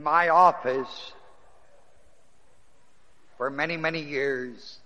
[0.00, 1.12] in my office
[3.36, 4.78] for many, many years.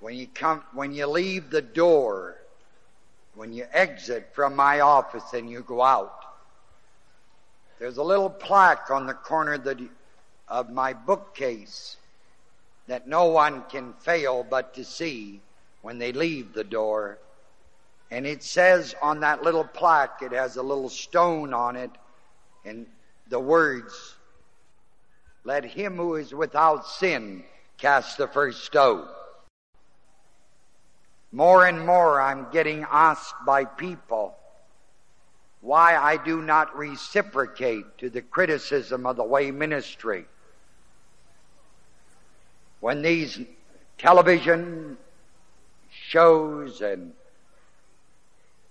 [0.00, 2.36] When you come, when you leave the door,
[3.34, 6.18] when you exit from my office and you go out,
[7.78, 9.86] there's a little plaque on the corner of, the,
[10.48, 11.96] of my bookcase
[12.86, 15.42] that no one can fail but to see
[15.82, 17.18] when they leave the door.
[18.10, 21.90] And it says on that little plaque, it has a little stone on it,
[22.64, 22.86] and
[23.28, 24.16] the words,
[25.44, 27.44] Let him who is without sin
[27.78, 29.06] cast the first stone.
[31.32, 34.34] More and more I'm getting asked by people
[35.60, 40.26] why I do not reciprocate to the criticism of the way ministry.
[42.80, 43.40] When these
[43.98, 44.96] television
[45.90, 47.12] shows and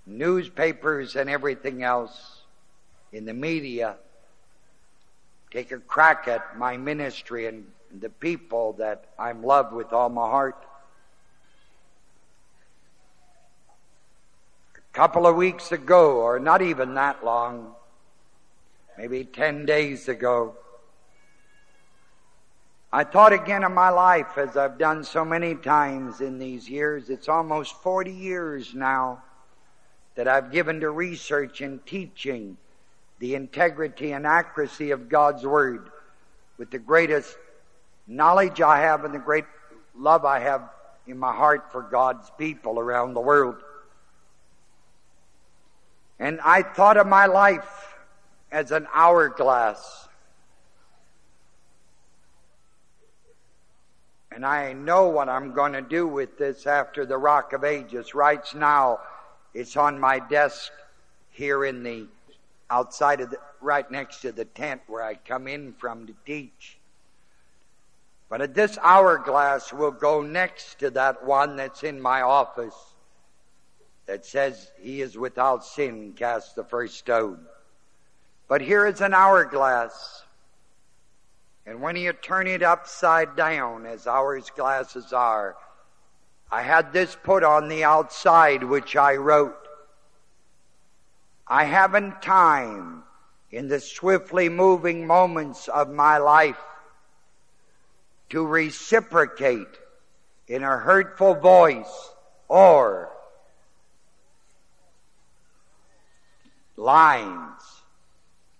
[0.06, 2.42] newspapers and everything else
[3.12, 3.98] in the media
[5.56, 7.66] take a crack at my ministry and
[8.02, 10.62] the people that I'm loved with all my heart.
[14.76, 17.74] A couple of weeks ago, or not even that long,
[18.98, 20.56] maybe 10 days ago,
[22.92, 27.10] I thought again of my life as I've done so many times in these years.
[27.10, 29.24] It's almost 40 years now
[30.16, 32.58] that I've given to research and teaching
[33.20, 35.90] the integrity and accuracy of God's Word
[36.58, 37.36] with the greatest
[38.08, 39.46] knowledge I have and the great
[39.98, 40.70] love I have
[41.08, 43.56] in my heart for God's people around the world.
[46.20, 47.96] And I thought of my life
[48.52, 50.08] as an hourglass.
[54.32, 58.14] And I know what I'm going to do with this after the Rock of Ages.
[58.14, 59.00] Right now,
[59.54, 60.72] it's on my desk
[61.32, 62.08] here in the
[62.70, 66.78] outside of the, right next to the tent where I come in from to teach.
[68.30, 72.76] But at this hourglass will go next to that one that's in my office
[74.08, 77.40] that says he is without sin cast the first stone.
[78.48, 80.24] But here is an hourglass.
[81.66, 85.56] And when you turn it upside down, as hourglasses are,
[86.52, 89.65] I had this put on the outside, which I wrote.
[91.48, 93.04] I haven't time
[93.52, 96.60] in the swiftly moving moments of my life
[98.30, 99.80] to reciprocate
[100.48, 102.12] in a hurtful voice
[102.48, 103.12] or
[106.76, 107.62] lines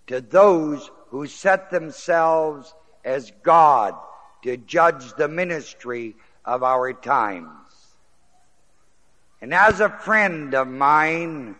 [0.06, 2.72] to those who set themselves
[3.04, 3.94] as God
[4.42, 6.14] to judge the ministry
[6.44, 7.50] of our times.
[9.40, 11.56] And as a friend of mine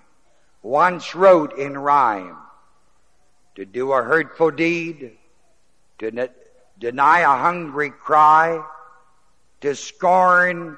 [0.66, 2.37] once wrote in rhyme,
[3.54, 5.12] to do a hurtful deed,
[5.99, 6.28] to ne-
[6.77, 8.60] deny a hungry cry,
[9.60, 10.76] to scorn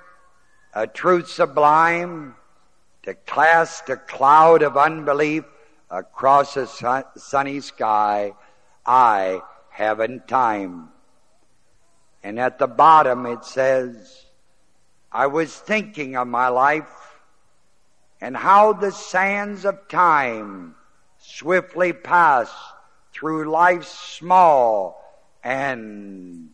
[0.75, 2.37] a truth sublime,
[3.03, 5.45] to cast a cloud of unbelief
[5.91, 8.33] across a sun- sunny sky,
[8.85, 9.41] I
[9.71, 10.91] haven't time.
[12.23, 14.27] And at the bottom it says,
[15.11, 17.08] I was thinking of my life
[18.21, 20.75] and how the sands of time
[21.19, 22.51] swiftly pass
[23.13, 25.03] through life's small
[25.43, 26.51] and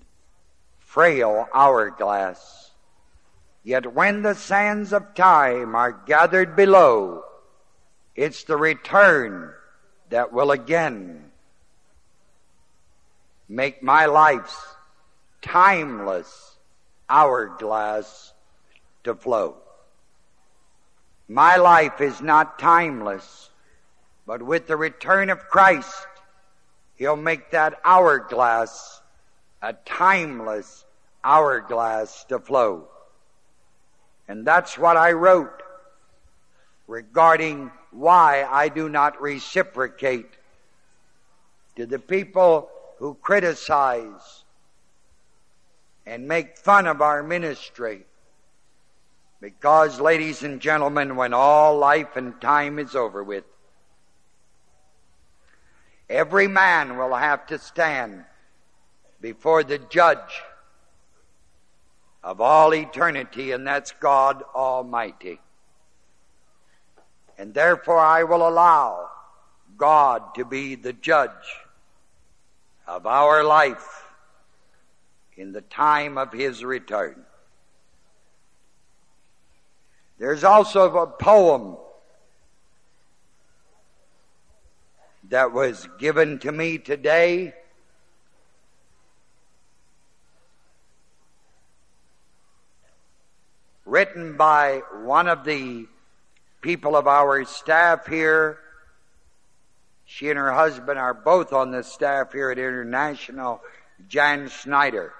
[0.78, 2.70] frail hourglass.
[3.62, 7.24] Yet when the sands of time are gathered below,
[8.14, 9.52] it's the return
[10.10, 11.30] that will again
[13.48, 14.56] make my life's
[15.42, 16.56] timeless
[17.08, 18.32] hourglass
[19.04, 19.56] to flow.
[21.28, 23.50] My life is not timeless,
[24.26, 26.06] but with the return of Christ,
[26.96, 29.00] He'll make that hourglass
[29.62, 30.84] a timeless
[31.24, 32.86] hourglass to flow.
[34.28, 35.62] And that's what I wrote
[36.86, 40.28] regarding why I do not reciprocate
[41.76, 42.68] to the people
[42.98, 44.44] who criticize
[46.06, 48.04] and make fun of our ministry.
[49.44, 53.44] Because, ladies and gentlemen, when all life and time is over with,
[56.08, 58.24] every man will have to stand
[59.20, 60.40] before the judge
[62.22, 65.38] of all eternity, and that's God Almighty.
[67.36, 69.10] And therefore I will allow
[69.76, 71.30] God to be the judge
[72.86, 74.06] of our life
[75.36, 77.26] in the time of His return.
[80.18, 81.76] There's also a poem
[85.30, 87.54] that was given to me today.
[93.84, 95.86] Written by one of the
[96.60, 98.58] people of our staff here.
[100.04, 103.60] She and her husband are both on the staff here at International,
[104.08, 105.12] Jan Schneider.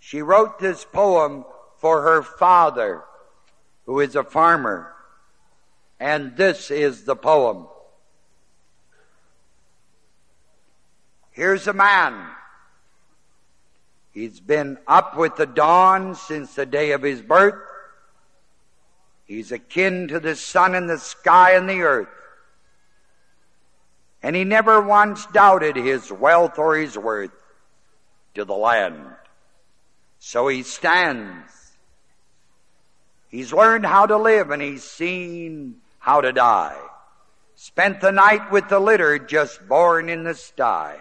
[0.00, 1.44] She wrote this poem
[1.78, 3.02] for her father,
[3.84, 4.92] who is a farmer.
[5.98, 7.66] And this is the poem.
[11.30, 12.28] Here's a man.
[14.12, 17.62] He's been up with the dawn since the day of his birth.
[19.26, 22.08] He's akin to the sun and the sky and the earth.
[24.22, 27.32] And he never once doubted his wealth or his worth
[28.34, 29.04] to the land.
[30.18, 31.65] So he stands.
[33.36, 36.80] He's learned how to live and he's seen how to die.
[37.54, 41.00] Spent the night with the litter just born in the sty.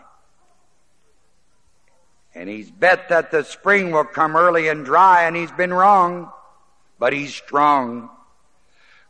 [2.34, 6.30] And he's bet that the spring will come early and dry and he's been wrong,
[7.00, 8.10] but he's strong.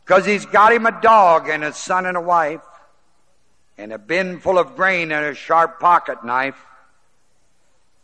[0.04, 2.62] Cause he's got him a dog and a son and a wife
[3.76, 6.64] and a bin full of grain and a sharp pocket knife.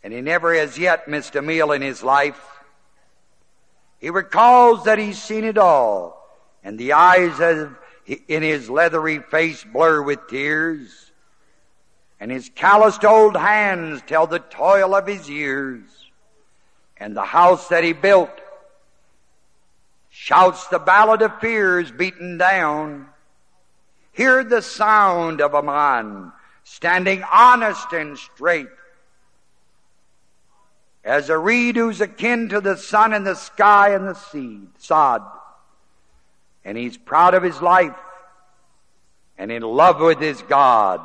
[0.03, 2.62] And he never has yet missed a meal in his life.
[4.03, 6.29] He recalls that he's seen it all
[6.65, 7.79] and the eyes of,
[8.27, 11.13] in his leathery face blur with tears
[12.19, 15.85] and his calloused old hands tell the toil of his years
[16.97, 18.41] and the house that he built
[20.11, 23.07] shouts the ballad of fears beaten down.
[24.11, 26.33] Hear the sound of a man
[26.65, 28.67] standing honest and straight.
[31.05, 35.23] As a reed who's akin to the sun and the sky and the seed, sod.
[36.65, 37.97] And he's proud of his life
[39.37, 41.01] and in love with his God.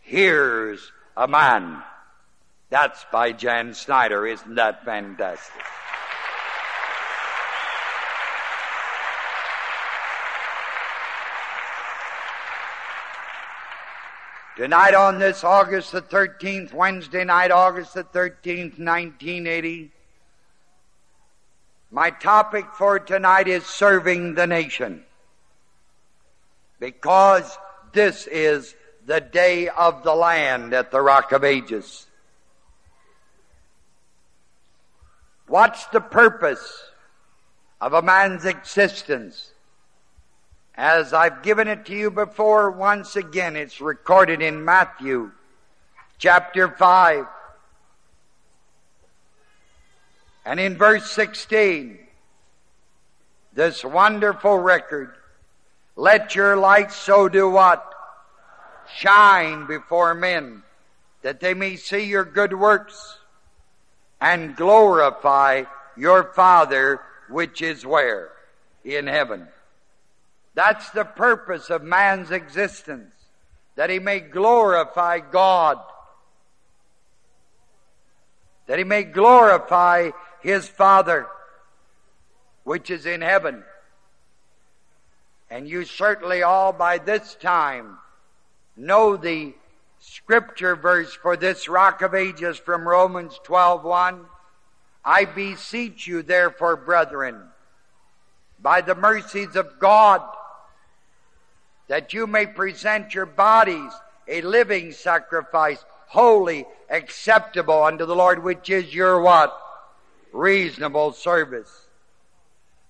[0.00, 1.82] Here's a man.
[2.70, 4.26] That's by Jan Snyder.
[4.26, 5.62] Isn't that fantastic?
[14.54, 19.90] Tonight on this August the 13th, Wednesday night, August the 13th, 1980,
[21.90, 25.04] my topic for tonight is serving the nation.
[26.78, 27.56] Because
[27.94, 28.74] this is
[29.06, 32.06] the day of the land at the Rock of Ages.
[35.46, 36.82] What's the purpose
[37.80, 39.51] of a man's existence?
[40.74, 45.30] As I've given it to you before, once again, it's recorded in Matthew
[46.18, 47.26] chapter 5
[50.44, 51.98] and in verse 16.
[53.52, 55.14] This wonderful record.
[55.94, 57.86] Let your light so do what?
[58.96, 60.62] Shine before men
[61.20, 63.18] that they may see your good works
[64.20, 65.64] and glorify
[65.96, 68.30] your Father which is where?
[68.84, 69.48] In heaven.
[70.54, 73.14] That's the purpose of man's existence,
[73.76, 75.78] that he may glorify God,
[78.66, 81.26] that he may glorify his Father,
[82.64, 83.64] which is in heaven.
[85.50, 87.98] And you certainly all by this time
[88.76, 89.54] know the
[89.98, 94.26] scripture verse for this rock of ages from Romans 12:1.
[95.04, 97.50] I beseech you therefore, brethren,
[98.58, 100.22] by the mercies of God,
[101.92, 103.92] that you may present your bodies
[104.26, 109.54] a living sacrifice, holy, acceptable unto the Lord, which is your what?
[110.32, 111.70] Reasonable service.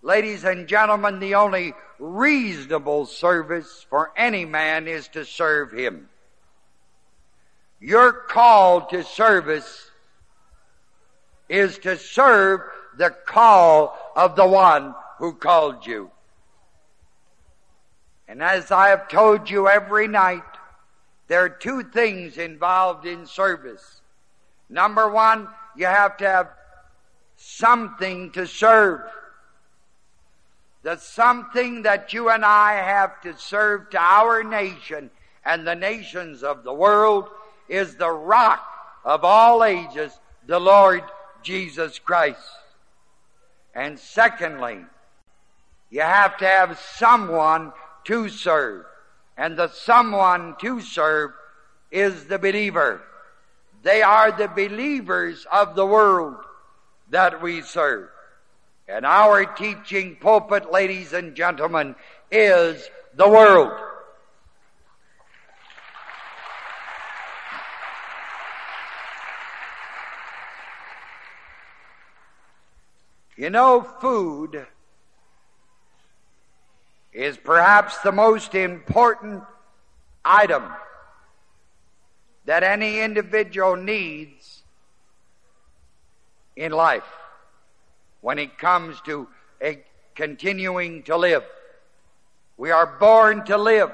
[0.03, 6.09] Ladies and gentlemen, the only reasonable service for any man is to serve him.
[7.81, 9.91] Your call to service
[11.49, 12.61] is to serve
[12.97, 16.13] the call of the one who called you.
[18.33, 20.41] And as I have told you every night,
[21.29, 24.01] there are two things involved in service.
[24.71, 26.49] Number one, you have to have
[27.37, 29.03] something to serve.
[30.83, 35.11] The something that you and I have to serve to our nation
[35.45, 37.29] and the nations of the world
[37.69, 38.67] is the rock
[39.05, 41.03] of all ages, the Lord
[41.43, 42.41] Jesus Christ.
[43.75, 44.79] And secondly,
[45.91, 47.75] you have to have someone
[48.05, 48.85] to serve.
[49.37, 51.33] And the someone to serve
[51.91, 53.03] is the believer.
[53.83, 56.37] They are the believers of the world
[57.11, 58.09] that we serve.
[58.89, 61.95] And our teaching pulpit, ladies and gentlemen,
[62.31, 63.73] is the world.
[73.37, 74.67] You know, food
[77.13, 79.43] is perhaps the most important
[80.25, 80.65] item
[82.45, 84.63] that any individual needs
[86.57, 87.05] in life
[88.21, 89.29] when it comes to
[90.15, 91.45] continuing to live.
[92.57, 93.91] We are born to live.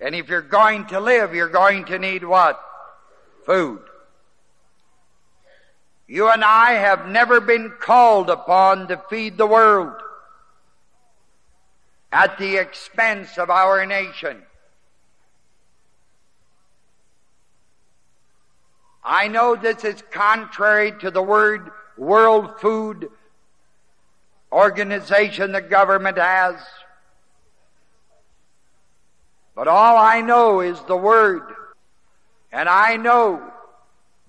[0.00, 2.60] And if you're going to live, you're going to need what?
[3.44, 3.82] Food.
[6.06, 9.94] You and I have never been called upon to feed the world
[12.12, 14.42] at the expense of our nation.
[19.02, 23.10] I know this is contrary to the word World Food
[24.52, 26.56] Organization the government has.
[29.54, 31.42] But all I know is the Word.
[32.50, 33.42] And I know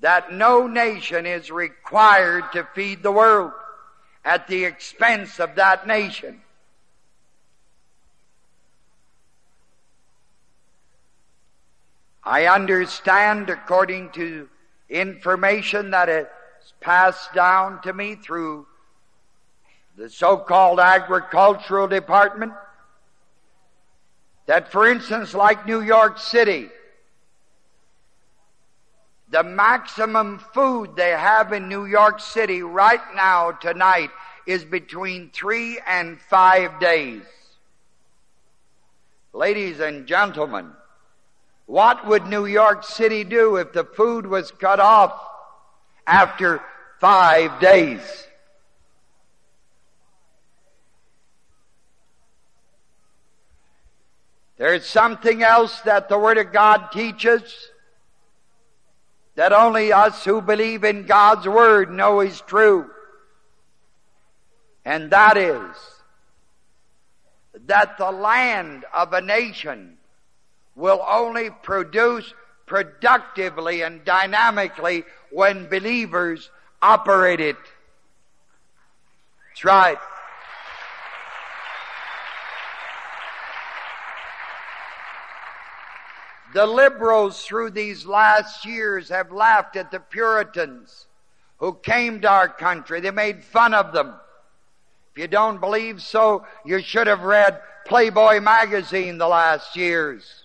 [0.01, 3.51] that no nation is required to feed the world
[4.25, 6.41] at the expense of that nation.
[12.23, 14.47] I understand, according to
[14.89, 16.27] information that is
[16.79, 18.67] passed down to me through
[19.97, 22.53] the so-called agricultural department,
[24.45, 26.69] that for instance, like New York City,
[29.29, 34.11] the maximum food they have in New York City right now, tonight,
[34.45, 37.23] is between three and five days.
[39.33, 40.71] Ladies and gentlemen,
[41.71, 45.17] what would New York City do if the food was cut off
[46.05, 46.61] after
[46.99, 48.01] five days?
[54.57, 57.41] There's something else that the Word of God teaches
[59.35, 62.89] that only us who believe in God's Word know is true.
[64.83, 65.73] And that is
[67.67, 69.99] that the land of a nation
[70.81, 72.33] will only produce
[72.65, 76.49] productively and dynamically when believers
[76.81, 77.55] operate it.
[79.49, 79.99] That's right.
[86.55, 91.05] The liberals through these last years have laughed at the Puritans
[91.59, 93.01] who came to our country.
[93.01, 94.15] They made fun of them.
[95.13, 100.40] If you don't believe so, you should have read Playboy magazine the last years.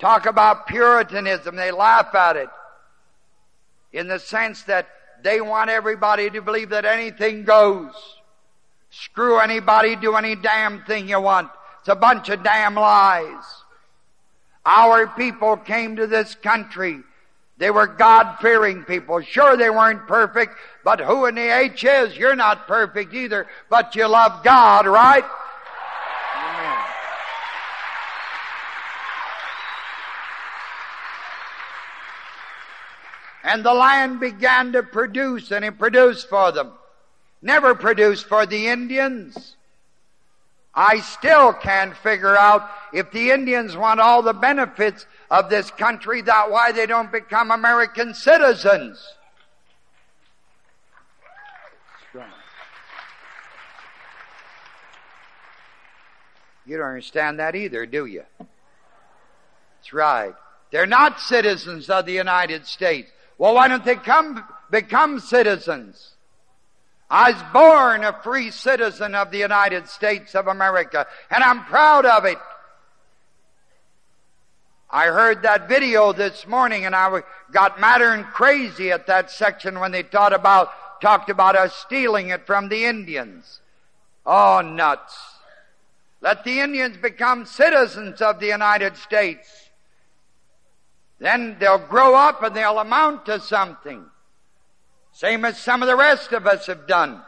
[0.00, 2.48] Talk about Puritanism, they laugh at it
[3.92, 4.88] in the sense that
[5.22, 7.92] they want everybody to believe that anything goes.
[8.88, 11.50] Screw anybody, do any damn thing you want.
[11.80, 13.44] It's a bunch of damn lies.
[14.64, 17.00] Our people came to this country.
[17.58, 19.20] They were God-fearing people.
[19.20, 22.16] Sure, they weren't perfect, but who in the H is?
[22.16, 25.24] You're not perfect either, but you love God, right?
[33.42, 36.72] And the land began to produce, and it produced for them.
[37.42, 39.56] Never produced for the Indians.
[40.74, 46.22] I still can't figure out if the Indians want all the benefits of this country,
[46.22, 49.14] that why they don't become American citizens.
[56.66, 58.22] You don't understand that either, do you?
[58.38, 60.34] That's right.
[60.70, 63.10] They're not citizens of the United States.
[63.40, 66.12] Well, why don't they come, become citizens?
[67.08, 72.04] I was born a free citizen of the United States of America, and I'm proud
[72.04, 72.36] of it.
[74.90, 79.80] I heard that video this morning and I got madder and crazy at that section
[79.80, 80.02] when they
[80.34, 80.68] about,
[81.00, 83.62] talked about us stealing it from the Indians.
[84.26, 85.16] Oh, nuts.
[86.20, 89.69] Let the Indians become citizens of the United States.
[91.20, 94.04] Then they'll grow up and they'll amount to something.
[95.12, 97.20] Same as some of the rest of us have done.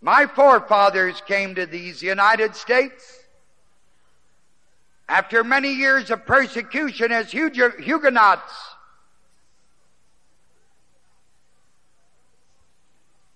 [0.00, 3.20] My forefathers came to these United States
[5.08, 8.52] after many years of persecution as Huguenots.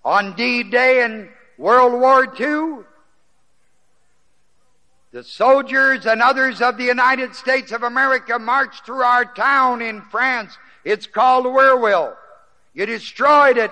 [0.05, 2.83] On D-Day in World War II,
[5.13, 10.01] the soldiers and others of the United States of America marched through our town in
[10.01, 12.15] France it's called Wierwille.
[12.73, 13.71] You destroyed it.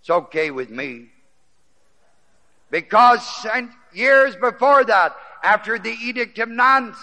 [0.00, 1.06] It's okay with me.
[2.70, 3.46] Because
[3.92, 6.98] years before that, after the Edict of Nantes,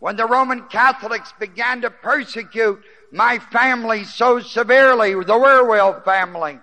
[0.00, 6.58] when the Roman Catholics began to persecute my family so severely, the Wierwille family.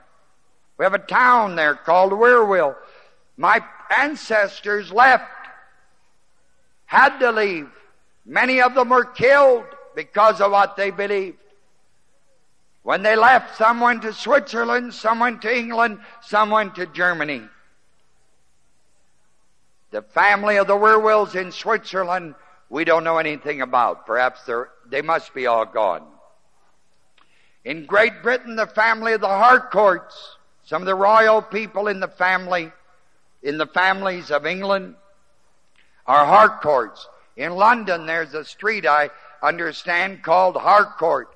[0.78, 2.76] We have a town there called Wierwille.
[3.38, 3.64] My
[3.96, 5.32] ancestors left,
[6.86, 7.70] had to leave.
[8.26, 9.66] Many of them were killed
[9.96, 11.38] because of what they believed.
[12.84, 17.42] When they left, some went to Switzerland, some went to England, some went to Germany.
[19.92, 22.36] The family of the Wierwilles in Switzerland,
[22.70, 24.06] we don't know anything about.
[24.06, 24.50] Perhaps
[24.90, 26.04] they must be all gone.
[27.66, 32.08] In Great Britain, the family of the Harcourts, some of the royal people in the
[32.08, 32.72] family,
[33.44, 34.96] in the families of England,
[36.06, 37.08] are Harcourts.
[37.36, 39.10] In London, there's a street I
[39.44, 41.30] understand called Harcourt.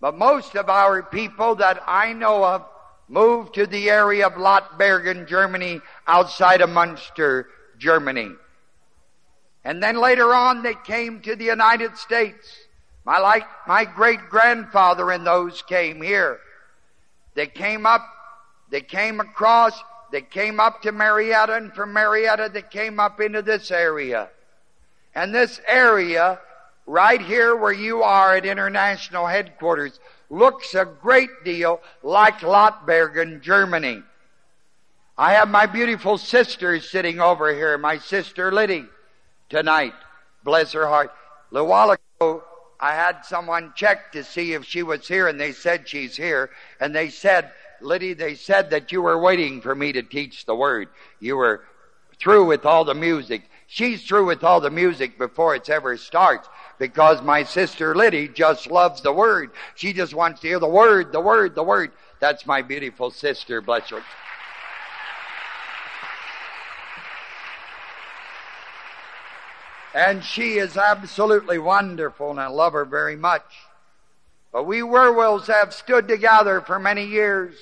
[0.00, 2.64] But most of our people that I know of
[3.08, 7.48] moved to the area of Lottbergen, Germany, outside of Munster,
[7.78, 8.30] Germany.
[9.64, 12.46] And then later on they came to the United States.
[13.04, 16.38] My like my great grandfather and those came here.
[17.34, 18.02] They came up,
[18.70, 23.42] they came across, they came up to Marietta, and from Marietta they came up into
[23.42, 24.30] this area.
[25.14, 26.38] And this area,
[26.86, 29.98] right here where you are at international headquarters,
[30.30, 34.02] looks a great deal like Lottbergen, Germany.
[35.18, 38.86] I have my beautiful sister sitting over here, my sister Liddy,
[39.48, 39.92] tonight.
[40.44, 41.10] Bless her heart.
[41.50, 42.42] A little while ago,
[42.80, 46.50] I had someone check to see if she was here, and they said she's here.
[46.80, 50.54] And they said, Liddy, they said that you were waiting for me to teach the
[50.54, 50.88] word.
[51.18, 51.62] You were
[52.18, 53.42] through with all the music.
[53.66, 58.70] She's through with all the music before it's ever starts because my sister Liddy just
[58.70, 59.52] loves the Word.
[59.76, 61.92] She just wants to hear the Word, the Word, the Word.
[62.18, 64.02] That's my beautiful sister, bless her.
[69.94, 73.44] And she is absolutely wonderful and I love her very much.
[74.52, 77.54] But we Wierwilles have stood together for many years.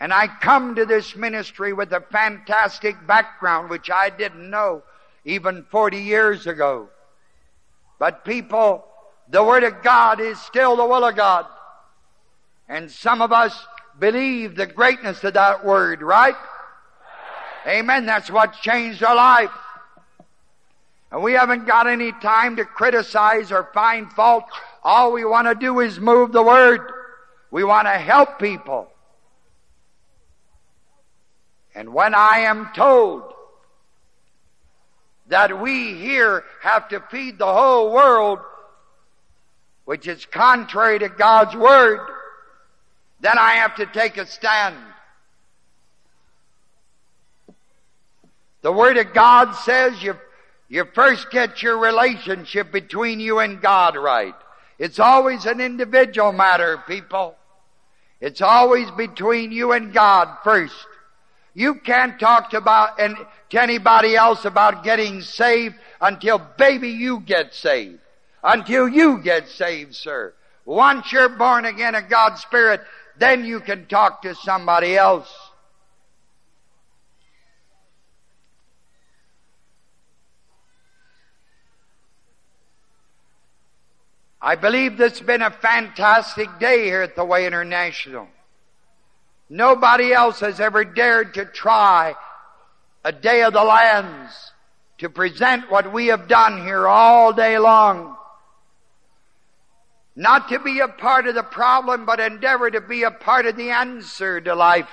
[0.00, 4.82] And I come to this ministry with a fantastic background which I didn't know
[5.24, 6.88] even 40 years ago.
[7.98, 8.84] But people,
[9.28, 11.46] the Word of God is still the will of God.
[12.68, 13.58] And some of us
[13.98, 16.34] believe the greatness of that Word, right?
[17.66, 18.06] Amen.
[18.06, 19.50] That's what changed our life.
[21.10, 24.44] And we haven't got any time to criticize or find fault.
[24.86, 26.80] All we want to do is move the Word.
[27.50, 28.88] We want to help people.
[31.74, 33.24] And when I am told
[35.26, 38.38] that we here have to feed the whole world,
[39.86, 41.98] which is contrary to God's Word,
[43.18, 44.76] then I have to take a stand.
[48.62, 50.16] The Word of God says you,
[50.68, 54.36] you first get your relationship between you and God right.
[54.78, 57.36] It's always an individual matter, people.
[58.20, 60.74] It's always between you and God first.
[61.54, 63.16] You can't talk to about and
[63.50, 68.00] to anybody else about getting saved until baby you get saved.
[68.42, 70.34] Until you get saved, sir.
[70.66, 72.82] Once you're born again of God's Spirit,
[73.18, 75.32] then you can talk to somebody else.
[84.46, 88.28] I believe this has been a fantastic day here at the Way International.
[89.50, 92.14] Nobody else has ever dared to try
[93.04, 94.52] a day of the lands
[94.98, 98.16] to present what we have done here all day long.
[100.14, 103.56] Not to be a part of the problem, but endeavor to be a part of
[103.56, 104.88] the answer to life.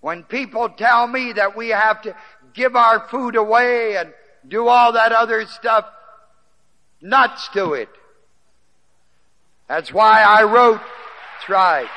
[0.00, 2.16] When people tell me that we have to
[2.54, 4.12] give our food away and
[4.46, 5.86] do all that other stuff,
[7.00, 7.88] nuts to it.
[9.68, 11.88] That's why I wrote, that's right.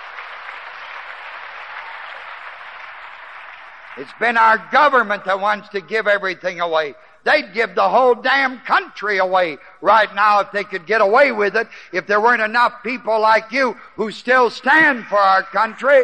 [3.97, 6.95] It's been our government that wants to give everything away.
[7.23, 11.55] They'd give the whole damn country away right now if they could get away with
[11.55, 16.03] it, if there weren't enough people like you who still stand for our country.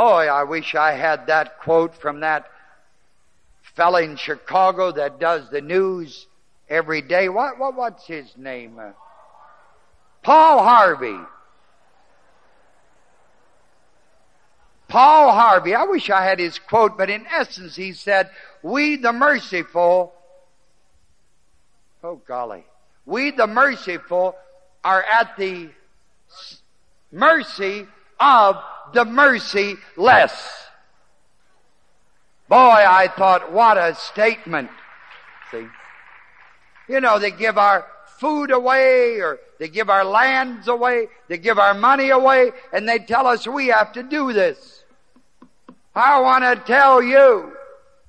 [0.00, 2.46] Boy, I wish I had that quote from that
[3.76, 6.26] fella in Chicago that does the news
[6.70, 7.28] every day.
[7.28, 8.78] What, what what's his name?
[8.78, 8.92] Uh,
[10.22, 11.18] Paul Harvey.
[14.88, 15.74] Paul Harvey.
[15.74, 18.30] I wish I had his quote, but in essence he said,
[18.62, 20.14] "We the merciful
[22.02, 22.64] Oh golly.
[23.04, 24.34] We the merciful
[24.82, 25.68] are at the
[27.12, 27.86] mercy
[28.20, 30.32] of the merciless.
[32.48, 34.70] Boy, I thought, what a statement.
[35.50, 35.66] See?
[36.88, 37.86] You know, they give our
[38.18, 42.98] food away or they give our lands away, they give our money away, and they
[42.98, 44.84] tell us we have to do this.
[45.94, 47.52] I want to tell you,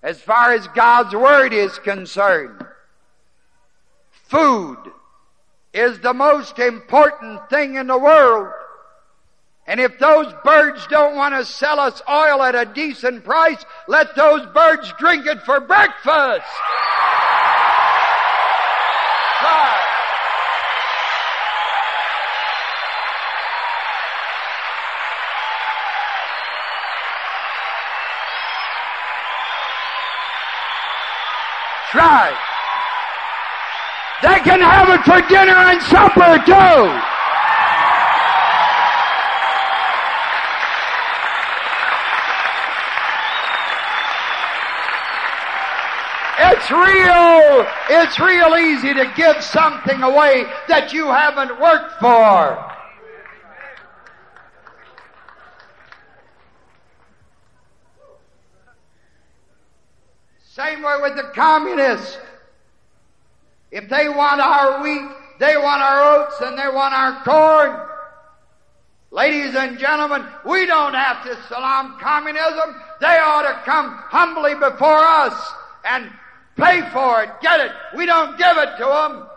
[0.02, 2.66] as far as God's Word is concerned,
[4.12, 4.78] food
[5.74, 8.52] is the most important thing in the world.
[9.72, 14.14] And if those birds don't want to sell us oil at a decent price, let
[14.18, 16.44] those birds drink it for breakfast.
[31.92, 32.36] Try.
[34.22, 37.11] They can have it for dinner and supper too.
[46.62, 52.72] It's real, it's real easy to give something away that you haven't worked for.
[60.44, 62.20] Same way with the communists.
[63.72, 67.88] If they want our wheat, they want our oats, and they want our corn.
[69.10, 72.76] Ladies and gentlemen, we don't have to salam communism.
[73.00, 76.12] They ought to come humbly before us and
[76.56, 77.72] pay for it, get it.
[77.96, 79.28] We don't give it to them.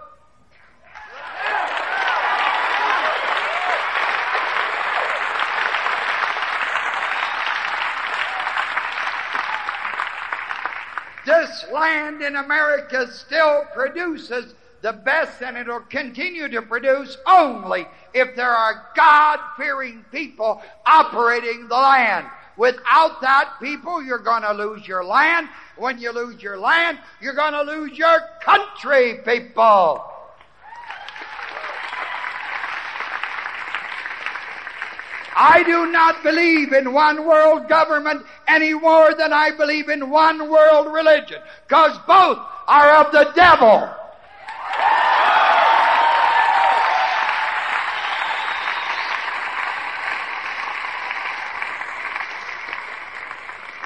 [11.27, 18.37] This land in America still produces the best and it'll continue to produce only if
[18.37, 22.27] there are God-fearing people operating the land.
[22.57, 25.49] Without that people, you're gonna lose your land.
[25.77, 30.11] When you lose your land, you're gonna lose your country, people.
[35.37, 40.49] I do not believe in one world government any more than I believe in one
[40.49, 42.39] world religion, because both
[42.69, 43.91] are of the devil.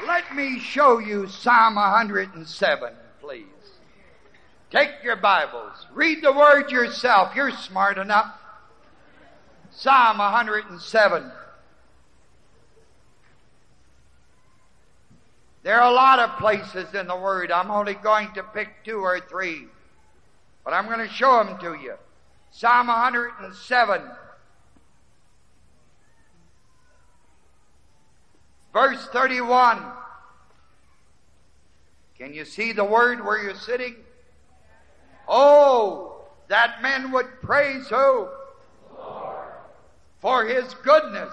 [0.06, 3.44] Let me show you Psalm 107, please.
[4.70, 5.86] Take your Bibles.
[5.92, 7.34] Read the word yourself.
[7.34, 8.32] You're smart enough.
[9.72, 11.32] Psalm 107.
[15.64, 17.50] There are a lot of places in the Word.
[17.50, 19.66] I'm only going to pick two or three.
[20.64, 21.94] But I'm going to show them to you.
[22.52, 24.02] Psalm 107.
[28.72, 29.82] Verse 31.
[32.18, 33.94] Can you see the word where you're sitting?
[35.28, 38.28] Oh, that men would praise who?
[38.96, 39.46] Lord.
[40.20, 41.32] for his goodness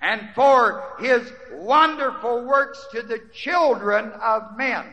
[0.00, 4.84] and for his wonderful works to the children of men.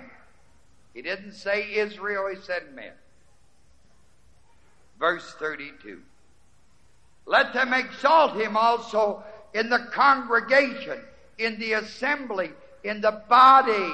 [0.94, 2.94] He didn't say Israel, he said men.
[5.00, 6.02] Verse 32.
[7.26, 11.00] Let them exalt him also in the congregation,
[11.38, 12.52] in the assembly,
[12.84, 13.94] in the body.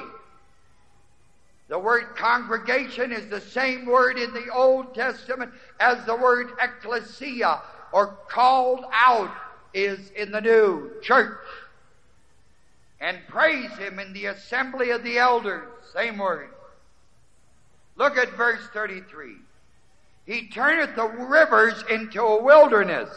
[1.68, 7.60] The word congregation is the same word in the Old Testament as the word ecclesia,
[7.92, 9.32] or called out
[9.74, 11.38] is in the new church.
[13.00, 15.68] And praise him in the assembly of the elders.
[15.92, 16.50] Same word.
[17.96, 19.36] Look at verse 33.
[20.24, 23.10] He turneth the rivers into a wilderness,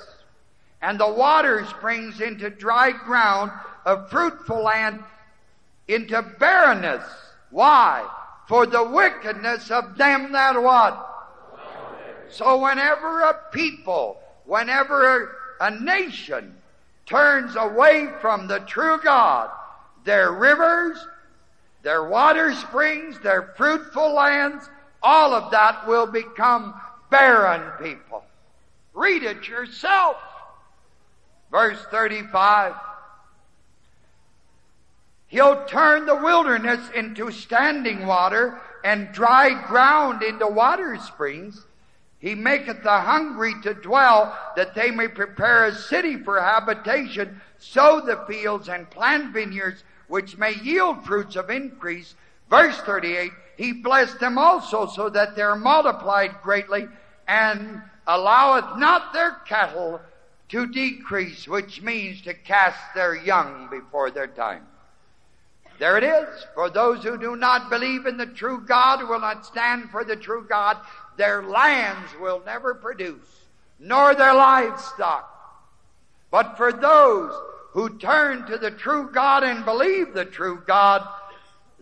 [0.81, 3.51] and the water springs into dry ground,
[3.85, 5.03] a fruitful land
[5.87, 7.03] into barrenness.
[7.49, 8.07] Why?
[8.49, 11.05] For the wickedness of them that what?
[12.31, 16.55] So whenever a people whenever a nation
[17.05, 19.51] turns away from the true God,
[20.03, 20.97] their rivers,
[21.83, 24.67] their water springs, their fruitful lands,
[25.03, 26.73] all of that will become
[27.11, 28.23] barren people.
[28.95, 30.17] Read it yourself.
[31.51, 32.73] Verse 35.
[35.29, 41.65] He'll turn the wilderness into standing water and dry ground into water springs.
[42.17, 48.01] He maketh the hungry to dwell, that they may prepare a city for habitation, sow
[48.01, 52.15] the fields and plant vineyards, which may yield fruits of increase.
[52.49, 56.87] Verse 38, He blessed them also, so that they are multiplied greatly,
[57.27, 60.01] and alloweth not their cattle
[60.49, 64.65] to decrease, which means to cast their young before their time.
[65.79, 66.45] There it is.
[66.53, 70.17] For those who do not believe in the true God, will not stand for the
[70.17, 70.77] true God,
[71.15, 73.45] their lands will never produce,
[73.79, 75.25] nor their livestock.
[76.31, 77.33] But for those
[77.71, 81.07] who turn to the true God and believe the true God,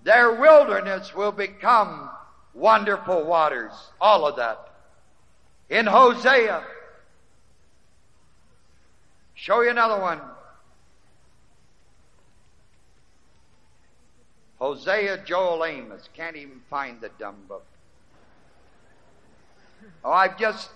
[0.04, 2.10] their wilderness will become
[2.54, 3.72] wonderful waters.
[4.00, 4.74] All of that.
[5.70, 6.64] In Hosea,
[9.34, 10.22] show you another one.
[14.60, 16.10] Hosea, Joel, Amos.
[16.16, 17.66] Can't even find the dumb book.
[20.04, 20.70] Oh, I've just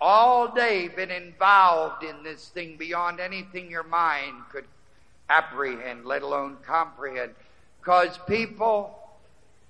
[0.00, 4.64] all day been involved in this thing beyond anything your mind could
[5.28, 7.32] apprehend, let alone comprehend.
[7.80, 8.98] Because people,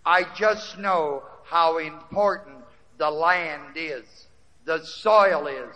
[0.06, 2.58] I just know how important
[2.98, 4.04] the land is,
[4.64, 5.74] the soil is,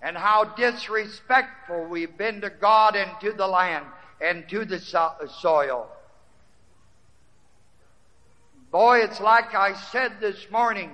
[0.00, 3.84] and how disrespectful we've been to God and to the land
[4.20, 5.88] and to the so- soil.
[8.72, 10.90] Boy, it's like I said this morning.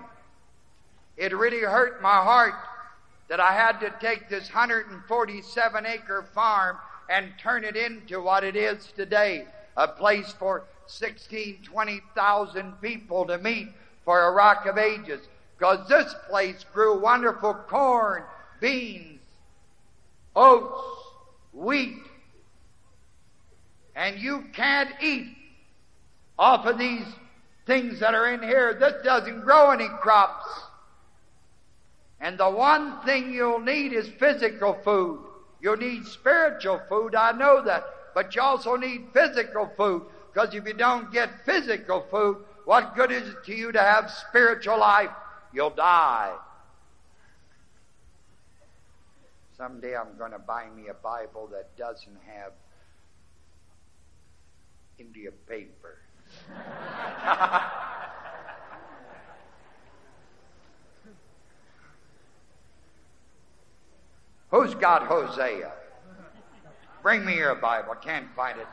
[1.17, 2.55] It really hurt my heart
[3.29, 6.77] that I had to take this 147 acre farm
[7.09, 13.39] and turn it into what it is today a place for 16, 20,000 people to
[13.39, 13.69] meet
[14.05, 15.21] for a rock of ages.
[15.57, 18.25] Because this place grew wonderful corn,
[18.61, 19.21] beans,
[20.35, 20.83] oats,
[21.53, 22.03] wheat.
[23.95, 25.29] And you can't eat
[26.37, 27.07] off of these
[27.69, 28.75] things that are in here.
[28.75, 30.49] This doesn't grow any crops.
[32.21, 35.21] And the one thing you'll need is physical food.
[35.61, 37.85] You'll need spiritual food, I know that.
[38.15, 40.03] But you also need physical food.
[40.33, 44.11] Because if you don't get physical food, what good is it to you to have
[44.11, 45.11] spiritual life?
[45.53, 46.35] You'll die.
[49.57, 52.53] Someday I'm going to buy me a Bible that doesn't have
[54.99, 55.99] India paper.
[64.51, 65.73] Who's got Hosea?
[67.03, 67.93] Bring me your Bible.
[67.93, 68.67] I can't find it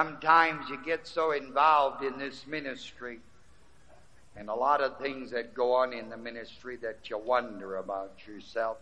[0.00, 3.18] Sometimes you get so involved in this ministry
[4.34, 8.12] and a lot of things that go on in the ministry that you wonder about
[8.26, 8.78] yourself.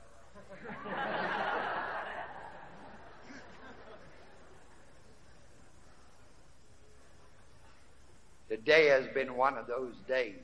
[8.48, 10.36] Today has been one of those days.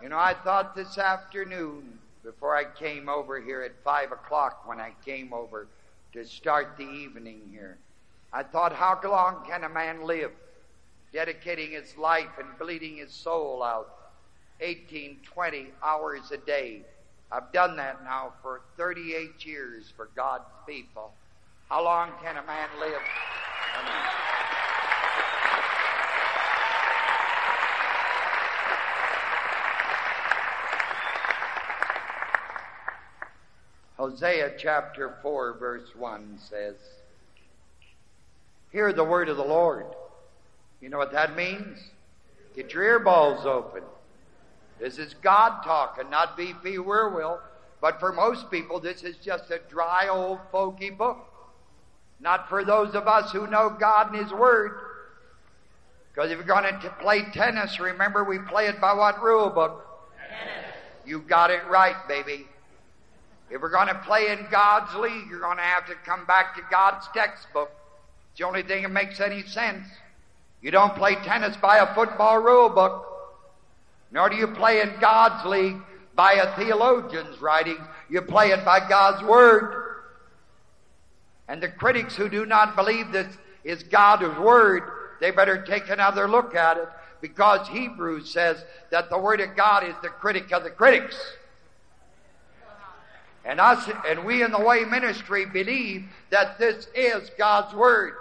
[0.00, 4.78] You know, I thought this afternoon, before I came over here at 5 o'clock, when
[4.78, 5.66] I came over
[6.14, 7.76] to start the evening here,
[8.32, 10.30] I thought, how long can a man live?
[11.12, 13.88] Dedicating his life and bleeding his soul out
[14.60, 16.82] 18, 20 hours a day.
[17.32, 21.12] I've done that now for 38 years for God's people.
[21.68, 23.02] How long can a man live?
[23.80, 24.43] Amen.
[34.04, 36.74] Hosea chapter 4, verse 1 says,
[38.70, 39.86] Hear the word of the Lord.
[40.82, 41.78] You know what that means?
[42.54, 43.82] Get your earballs open.
[44.78, 46.76] This is God talking, not V.P.
[46.76, 47.38] Wierwille.
[47.80, 51.26] But for most people, this is just a dry, old, folky book.
[52.20, 54.72] Not for those of us who know God and His Word.
[56.12, 59.86] Because if you're going to play tennis, remember we play it by what rule book?
[60.28, 60.74] Tennis.
[61.06, 62.48] You got it right, baby.
[63.54, 66.56] If we're going to play in God's league, you're going to have to come back
[66.56, 67.70] to God's textbook.
[68.32, 69.86] It's the only thing that makes any sense.
[70.60, 73.06] You don't play tennis by a football rule book,
[74.10, 75.76] nor do you play in God's league
[76.16, 77.78] by a theologian's writings.
[78.10, 80.00] You play it by God's Word.
[81.46, 84.82] And the critics who do not believe this is God's Word,
[85.20, 86.88] they better take another look at it
[87.20, 91.16] because Hebrews says that the Word of God is the critic of the critics.
[93.44, 98.14] And us, and we in the Way Ministry believe that this is God's Word.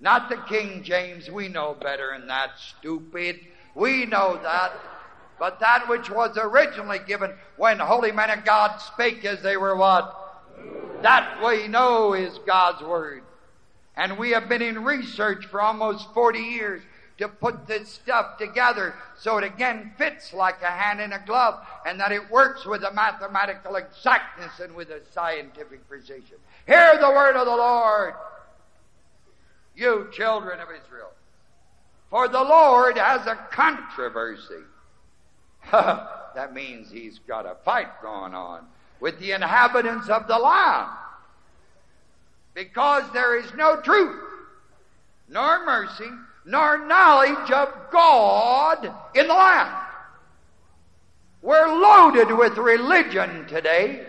[0.00, 1.30] Not the King James.
[1.30, 3.40] We know better than that, stupid.
[3.74, 4.72] We know that.
[5.38, 9.76] But that which was originally given when holy men of God spake as they were
[9.76, 10.14] what?
[11.02, 13.22] That we know is God's Word.
[13.96, 16.82] And we have been in research for almost 40 years
[17.18, 21.58] to put this stuff together so it again fits like a hand in a glove
[21.86, 26.36] and that it works with a mathematical exactness and with a scientific precision.
[26.66, 28.14] Hear the word of the Lord,
[29.74, 31.10] you children of Israel.
[32.10, 34.64] For the Lord has a controversy.
[35.72, 38.66] that means he's got a fight going on
[39.00, 40.90] with the inhabitants of the land.
[42.54, 44.22] Because there is no truth,
[45.28, 46.08] nor mercy,
[46.46, 49.74] nor knowledge of God in the land.
[51.42, 54.06] We're loaded with religion today.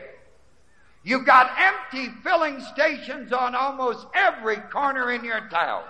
[1.04, 5.84] You've got empty filling stations on almost every corner in your town.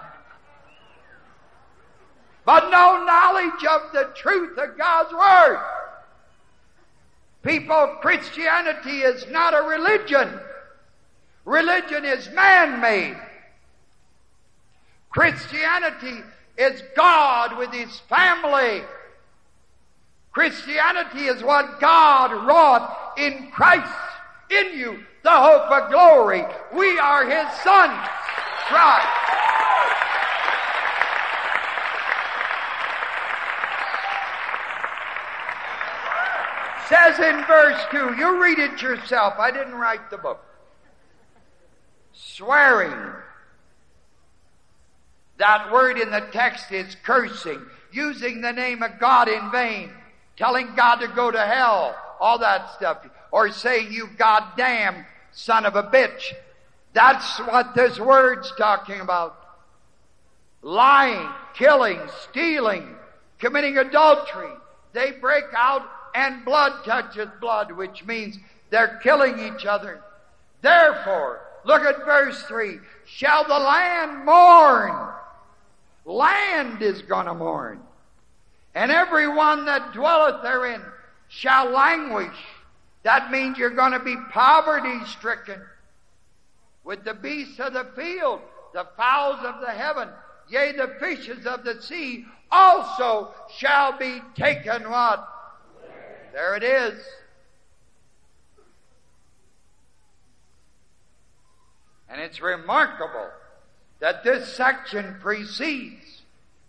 [2.45, 5.59] But no knowledge of the truth of God's Word.
[7.43, 10.39] People, Christianity is not a religion.
[11.43, 13.17] Religion is man-made.
[15.09, 16.23] Christianity
[16.57, 18.83] is God with His family.
[20.31, 23.91] Christianity is what God wrought in Christ,
[24.49, 26.43] in you, the hope of glory.
[26.73, 28.07] We are His sons.
[28.67, 29.07] Christ.
[36.89, 39.33] Says in verse 2, you read it yourself.
[39.37, 40.43] I didn't write the book.
[42.13, 42.93] Swearing
[45.37, 49.91] that word in the text is cursing, using the name of God in vain,
[50.35, 55.75] telling God to go to hell, all that stuff, or saying you goddamn son of
[55.75, 56.33] a bitch.
[56.93, 59.37] That's what this word's talking about.
[60.63, 62.95] Lying, killing, stealing,
[63.37, 64.51] committing adultery.
[64.93, 65.83] They break out
[66.15, 68.39] and blood touches blood, which means
[68.71, 70.01] they're killing each other.
[70.61, 72.79] Therefore, look at verse 3.
[73.05, 75.13] Shall the land mourn
[76.07, 77.81] land is gonna mourn.
[78.73, 80.81] And every one that dwelleth therein
[81.27, 82.37] shall languish.
[83.03, 85.61] That means you're gonna be poverty stricken.
[86.83, 88.39] With the beasts of the field,
[88.73, 90.09] the fowls of the heaven,
[90.47, 95.27] yea, the fishes of the sea also shall be taken what?
[96.31, 97.03] There it is.
[102.09, 103.29] And it's remarkable
[103.99, 106.21] that this section precedes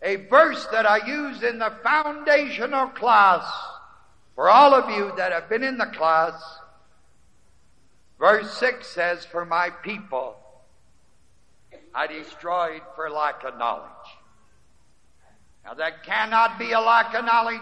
[0.03, 3.45] a verse that I used in the foundational class
[4.35, 6.41] for all of you that have been in the class.
[8.19, 10.37] Verse 6 says, For my people
[11.95, 13.91] I destroyed for lack of knowledge.
[15.65, 17.61] Now that cannot be a lack of knowledge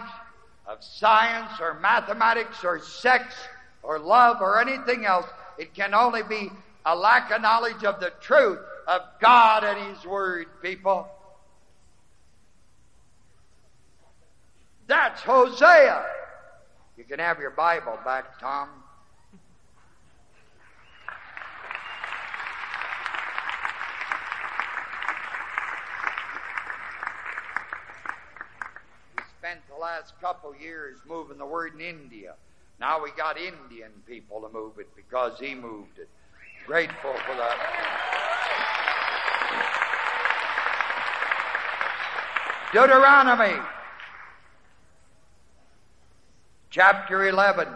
[0.67, 3.33] of science or mathematics or sex
[3.81, 5.25] or love or anything else.
[5.57, 6.51] It can only be
[6.85, 11.07] a lack of knowledge of the truth of God and His Word, people.
[14.87, 16.05] That's Hosea.
[16.97, 18.69] You can have your Bible back, Tom.
[29.15, 32.35] We spent the last couple years moving the word in India.
[32.79, 36.09] Now we got Indian people to move it because he moved it.
[36.65, 38.36] Grateful for that.
[42.73, 43.57] Deuteronomy
[46.69, 47.69] chapter 11.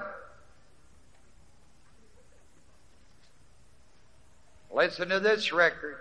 [4.74, 5.96] Listen to this record.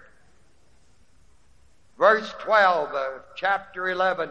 [1.97, 4.29] Verse 12 of chapter 11.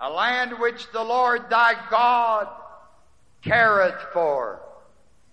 [0.00, 2.48] A land which the Lord thy God
[3.42, 4.60] careth for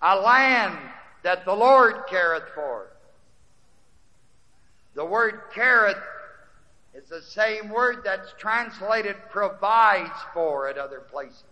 [0.02, 0.78] a land
[1.24, 2.88] that the Lord careth for.
[4.96, 5.98] The word careth
[6.94, 11.44] is the same word that's translated provides for at other places.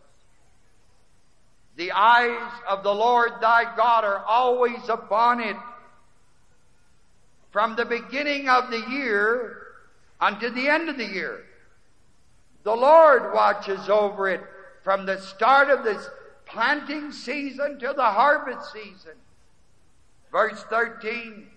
[1.75, 5.55] The eyes of the Lord thy God are always upon it
[7.51, 9.61] from the beginning of the year
[10.19, 11.43] unto the end of the year.
[12.63, 14.41] The Lord watches over it
[14.83, 16.09] from the start of this
[16.49, 19.13] planting season to the harvest season.
[20.31, 21.47] Verse 13,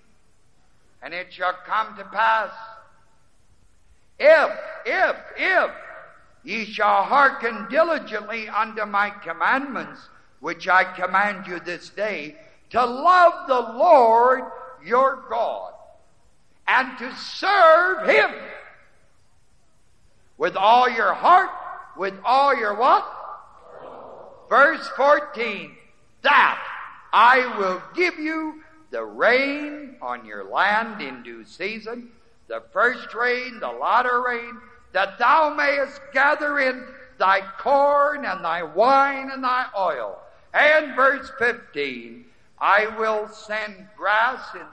[1.03, 2.51] and it shall come to pass,
[4.18, 4.51] if,
[4.84, 5.70] if, if
[6.45, 10.09] ye shall hearken diligently unto my commandments,
[10.41, 12.36] which I command you this day,
[12.70, 14.45] to love the Lord
[14.84, 15.72] your God,
[16.68, 18.30] and to serve Him
[20.38, 21.51] with all your heart,
[21.97, 23.20] with all your what?
[24.51, 25.76] Verse 14,
[26.22, 26.61] that
[27.12, 32.11] I will give you the rain on your land in due season,
[32.48, 34.59] the first rain, the latter rain,
[34.92, 36.84] that thou mayest gather in
[37.16, 40.18] thy corn and thy wine and thy oil.
[40.53, 42.24] And verse 15,
[42.61, 44.66] I will send grass in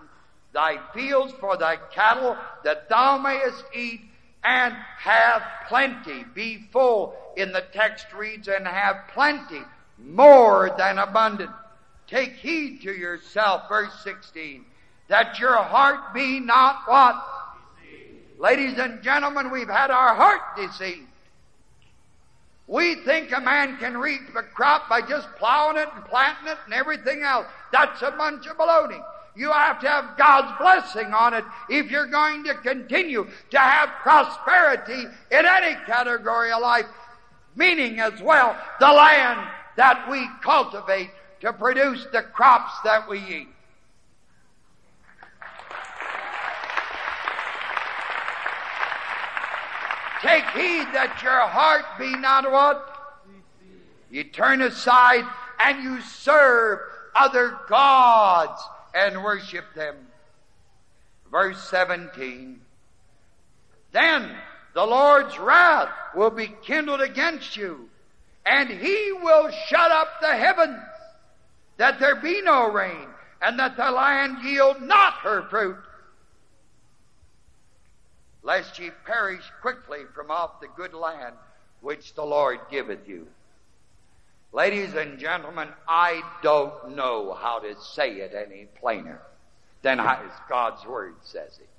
[0.53, 4.01] thy fields for thy cattle, that thou mayest eat
[4.43, 6.23] and have plenty.
[6.33, 9.61] Be full in the text reads, and have plenty,
[9.97, 11.51] more than abundant.
[12.07, 14.65] Take heed to yourself, verse 16,
[15.09, 17.21] that your heart be not what?
[17.83, 18.39] Deceived.
[18.39, 21.07] Ladies and gentlemen, we've had our heart deceived.
[22.67, 26.57] We think a man can reap a crop by just plowing it and planting it
[26.65, 27.45] and everything else.
[27.71, 29.01] That's a bunch of baloney.
[29.37, 33.89] You have to have God's blessing on it if you're going to continue to have
[34.01, 36.87] prosperity in any category of life,
[37.55, 41.11] meaning as well the land that we cultivate
[41.41, 43.47] to produce the crops that we eat.
[50.23, 53.21] Take heed that your heart be not what?
[54.09, 55.25] You turn aside
[55.59, 56.79] and you serve
[57.15, 58.59] other gods
[58.93, 59.95] and worship them.
[61.31, 62.61] Verse 17.
[63.91, 64.35] Then
[64.73, 67.89] the Lord's wrath will be kindled against you,
[68.45, 70.79] and he will shut up the heavens,
[71.77, 73.07] that there be no rain,
[73.41, 75.77] and that the land yield not her fruit,
[78.43, 81.35] lest ye perish quickly from off the good land
[81.81, 83.27] which the Lord giveth you.
[84.53, 89.21] Ladies and gentlemen, I don't know how to say it any plainer
[89.81, 91.69] than as God's Word says it.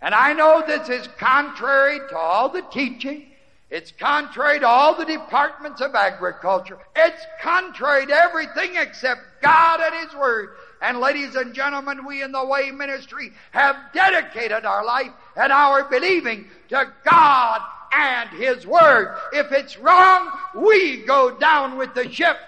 [0.00, 3.26] And I know this is contrary to all the teaching.
[3.68, 6.78] It's contrary to all the departments of agriculture.
[6.96, 10.56] It's contrary to everything except God and His Word.
[10.82, 15.84] And ladies and gentlemen, we in the Way Ministry have dedicated our life and our
[15.84, 17.60] believing to God
[17.92, 19.16] and His Word.
[19.32, 22.38] If it's wrong, we go down with the ship.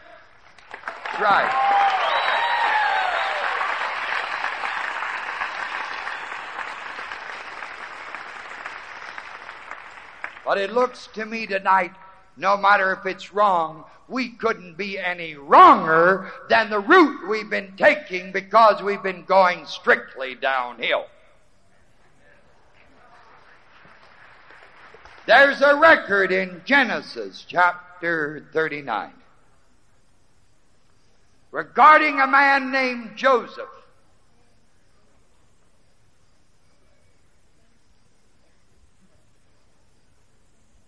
[1.20, 1.82] right.
[10.44, 11.92] But it looks to me tonight,
[12.36, 17.74] no matter if it's wrong, we couldn't be any wronger than the route we've been
[17.76, 21.06] taking because we've been going strictly downhill.
[25.24, 29.12] There's a record in Genesis chapter 39
[31.52, 33.68] regarding a man named Joseph.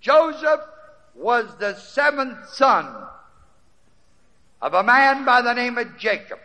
[0.00, 0.62] Joseph
[1.14, 3.06] was the seventh son
[4.60, 6.40] of a man by the name of Jacob.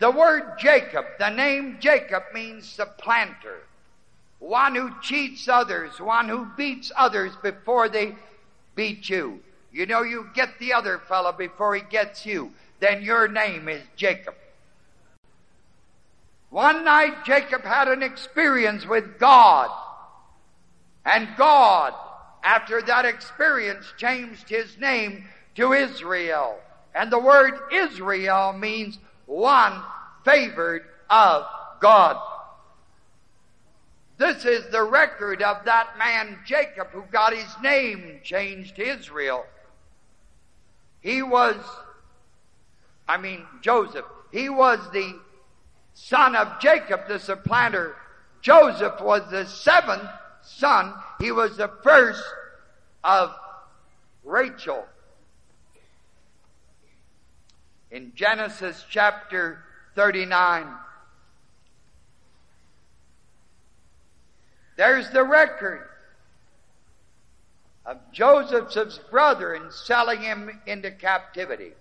[0.00, 3.62] The word Jacob, the name Jacob means supplanter
[4.38, 8.14] one who cheats others, one who beats others before they
[8.74, 9.40] beat you.
[9.72, 12.52] You know, you get the other fellow before he gets you.
[12.80, 14.34] Then your name is Jacob.
[16.50, 19.70] One night Jacob had an experience with God.
[21.04, 21.92] And God,
[22.44, 25.24] after that experience, changed his name
[25.56, 26.58] to Israel.
[26.94, 29.82] And the word Israel means one
[30.24, 31.44] favored of
[31.80, 32.16] God.
[34.16, 39.44] This is the record of that man Jacob who got his name changed to Israel.
[41.00, 41.56] He was,
[43.08, 44.04] I mean, Joseph.
[44.30, 45.18] He was the
[45.94, 47.96] son of Jacob, the supplanter.
[48.40, 50.08] Joseph was the seventh
[50.42, 50.94] son.
[51.20, 52.22] He was the first
[53.02, 53.34] of
[54.22, 54.86] Rachel.
[57.90, 59.62] In Genesis chapter
[59.94, 60.66] 39,
[64.76, 65.88] There's the record
[67.86, 71.72] of Joseph's brother and selling him into captivity.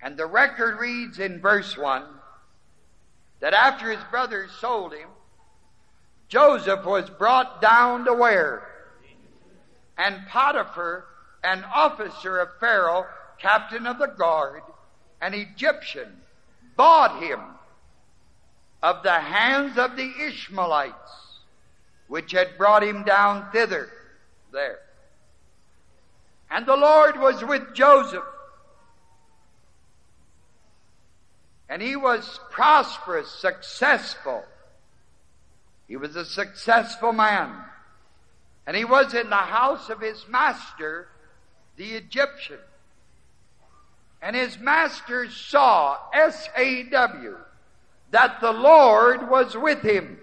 [0.00, 2.04] And the record reads in verse 1
[3.40, 5.08] that after his brothers sold him,
[6.28, 8.68] Joseph was brought down to where?
[9.96, 11.06] And Potiphar,
[11.42, 13.06] an officer of Pharaoh,
[13.38, 14.62] captain of the guard,
[15.20, 16.20] an Egyptian,
[16.76, 17.40] bought him
[18.82, 21.40] of the hands of the Ishmaelites,
[22.06, 23.90] which had brought him down thither,
[24.52, 24.78] there.
[26.50, 28.24] And the Lord was with Joseph.
[31.68, 34.44] And he was prosperous, successful.
[35.86, 37.52] He was a successful man.
[38.66, 41.08] And he was in the house of his master,
[41.76, 42.58] the Egyptian.
[44.22, 47.36] And his master saw, S-A-W,
[48.10, 50.18] that the Lord was with him.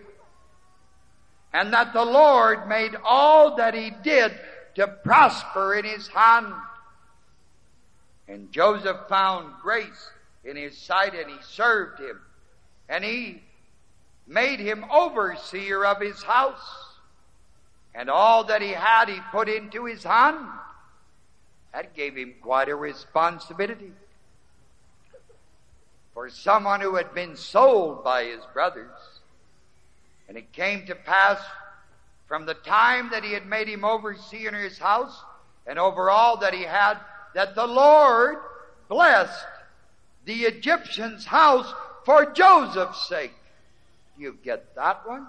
[1.53, 4.33] And that the Lord made all that he did
[4.75, 6.53] to prosper in his hand.
[8.27, 10.09] And Joseph found grace
[10.43, 12.19] in his sight and he served him.
[12.89, 13.41] And he
[14.27, 16.59] made him overseer of his house.
[17.93, 20.45] And all that he had he put into his hand.
[21.71, 23.93] That gave him quite a responsibility.
[26.15, 28.89] For someone who had been sold by his brothers.
[30.27, 31.39] And it came to pass
[32.25, 35.15] from the time that he had made him overseer in his house
[35.67, 36.97] and over all that he had,
[37.33, 38.37] that the Lord
[38.87, 39.45] blessed
[40.23, 41.71] the Egyptian's house
[42.05, 43.33] for Joseph's sake.
[44.17, 45.27] You get that one?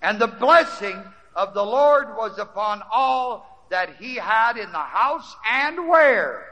[0.00, 1.02] And the blessing
[1.34, 6.46] of the Lord was upon all that he had in the house and where?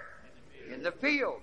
[0.73, 1.41] In the field.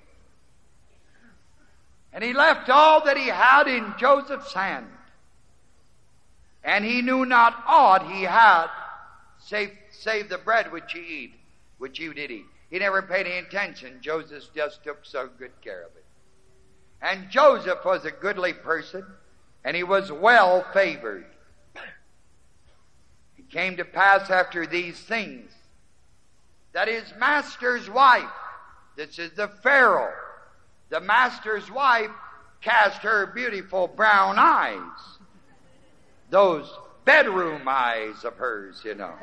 [2.18, 4.88] And he left all that he had in Joseph's hand.
[6.64, 8.70] And he knew not aught he had
[9.38, 11.34] save, save the bread which he eat,
[11.78, 12.48] which you did eat.
[12.72, 14.00] He never paid any attention.
[14.02, 16.06] Joseph just took so good care of it.
[17.04, 19.06] And Joseph was a goodly person,
[19.64, 21.28] and he was well favored.
[23.38, 25.52] It came to pass after these things
[26.74, 28.26] that his master's wife,
[28.96, 30.16] this is the Pharaoh,
[30.90, 32.12] the master's wife
[32.62, 34.80] cast her beautiful brown eyes,
[36.30, 36.72] those
[37.06, 39.14] bedroom eyes of hers, you know,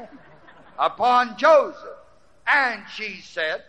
[0.79, 1.99] upon Joseph.
[2.47, 3.63] And she said,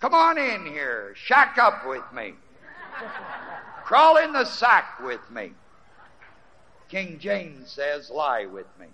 [0.00, 2.34] Come on in here, shack up with me.
[3.84, 5.52] Crawl in the sack with me.
[6.88, 8.86] King James says, Lie with me.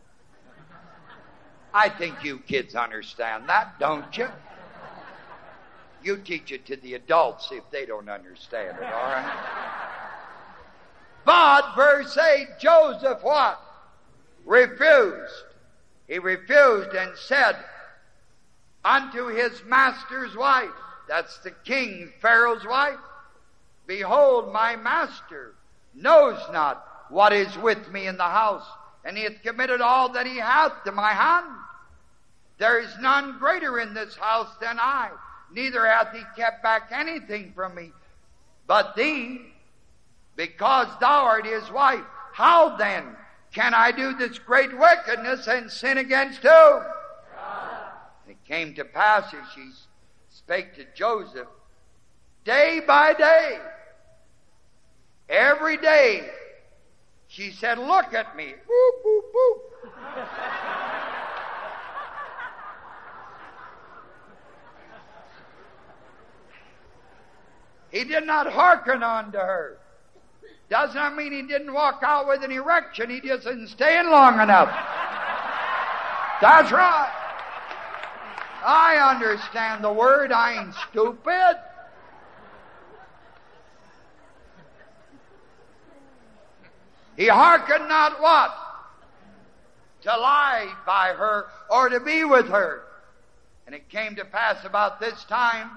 [1.72, 4.28] I think you kids understand that, don't you?
[6.04, 9.90] You teach it to the adults if they don't understand it, all right?
[11.24, 13.58] But, verse 8, Joseph what?
[14.44, 15.44] Refused.
[16.06, 17.56] He refused and said,
[18.84, 20.68] unto his master's wife.
[21.08, 22.98] That's the king, Pharaoh's wife.
[23.86, 25.54] Behold, my master
[25.94, 28.66] knows not what is with me in the house,
[29.04, 31.46] and he hath committed all that he hath to my hand.
[32.58, 35.10] There is none greater in this house than I,
[35.54, 37.92] neither hath he kept back anything from me
[38.66, 39.40] but thee,
[40.36, 42.04] because thou art his wife.
[42.32, 43.16] How then
[43.52, 46.82] can I do this great wickedness and sin against whom?
[48.28, 49.70] it came to pass as she
[50.30, 51.46] spake to Joseph,
[52.44, 53.58] day by day,
[55.28, 56.28] every day,
[57.28, 58.54] she said, Look at me.
[58.68, 60.90] Boop, boop, boop.
[67.94, 69.78] He did not hearken unto her.
[70.68, 73.08] Does not mean he didn't walk out with an erection.
[73.08, 74.68] He just didn't stay in long enough.
[76.40, 77.12] That's right.
[78.64, 80.32] I understand the word.
[80.32, 81.60] I ain't stupid.
[87.16, 88.56] He hearkened not what?
[90.02, 92.82] To lie by her or to be with her.
[93.66, 95.70] And it came to pass about this time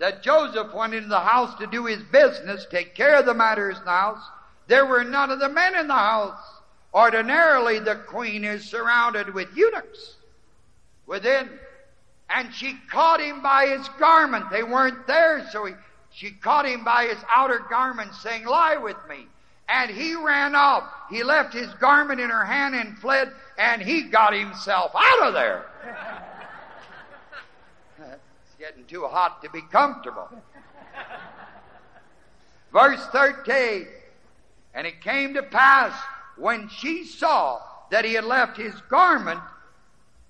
[0.00, 3.78] that Joseph went into the house to do his business, take care of the matters
[3.78, 4.22] in the house.
[4.66, 6.40] There were none of the men in the house.
[6.92, 10.16] Ordinarily, the queen is surrounded with eunuchs
[11.06, 11.50] within.
[12.30, 14.50] And she caught him by his garment.
[14.50, 15.74] They weren't there, so he,
[16.10, 19.26] she caught him by his outer garment, saying, Lie with me.
[19.68, 20.84] And he ran off.
[21.10, 25.34] He left his garment in her hand and fled, and he got himself out of
[25.34, 25.66] there.
[28.60, 30.28] Getting too hot to be comfortable.
[32.72, 33.86] Verse 13
[34.74, 35.98] And it came to pass
[36.36, 39.40] when she saw that he had left his garment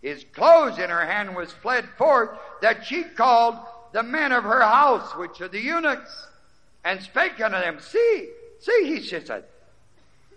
[0.03, 2.31] his clothes in her hand was fled forth,
[2.63, 3.57] that she called
[3.93, 6.29] the men of her house, which are the eunuchs,
[6.85, 9.45] and spake unto them, See, see, he said,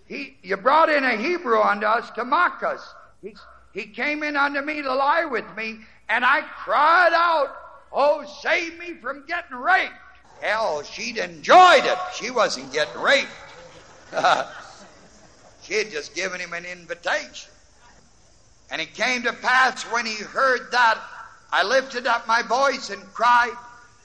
[0.05, 2.93] he, you brought in a Hebrew unto us to mock us.
[3.21, 3.35] He,
[3.73, 5.79] he came in unto me to lie with me,
[6.09, 7.55] and I cried out,
[7.93, 9.93] Oh, save me from getting raped.
[10.41, 11.97] Hell, she'd enjoyed it.
[12.15, 13.29] She wasn't getting raped.
[15.63, 17.51] she had just given him an invitation.
[18.71, 20.99] And it came to pass when he heard that,
[21.51, 23.55] I lifted up my voice and cried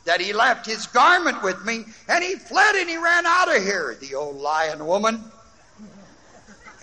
[0.04, 3.62] that he left his garment with me and he fled and he ran out of
[3.62, 5.24] here, the old lion woman.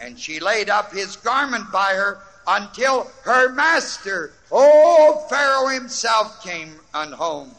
[0.01, 6.75] And she laid up his garment by her until her master, oh, Pharaoh himself, came
[6.93, 7.51] on home.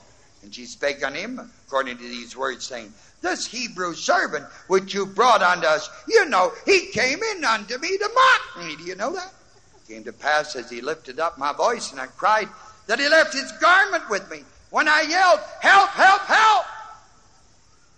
[0.43, 5.07] And she spake unto him according to these words, saying, This Hebrew servant which you
[5.07, 8.77] brought unto us, you know, he came in unto me to mock me.
[8.77, 9.33] Do you know that?
[9.77, 12.49] It came to pass as he lifted up my voice and I cried
[12.87, 14.45] that he left his garment with me.
[14.71, 16.67] When I yelled, Help, help, help!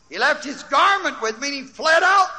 [0.09, 2.30] He left his garment with me and he fled out.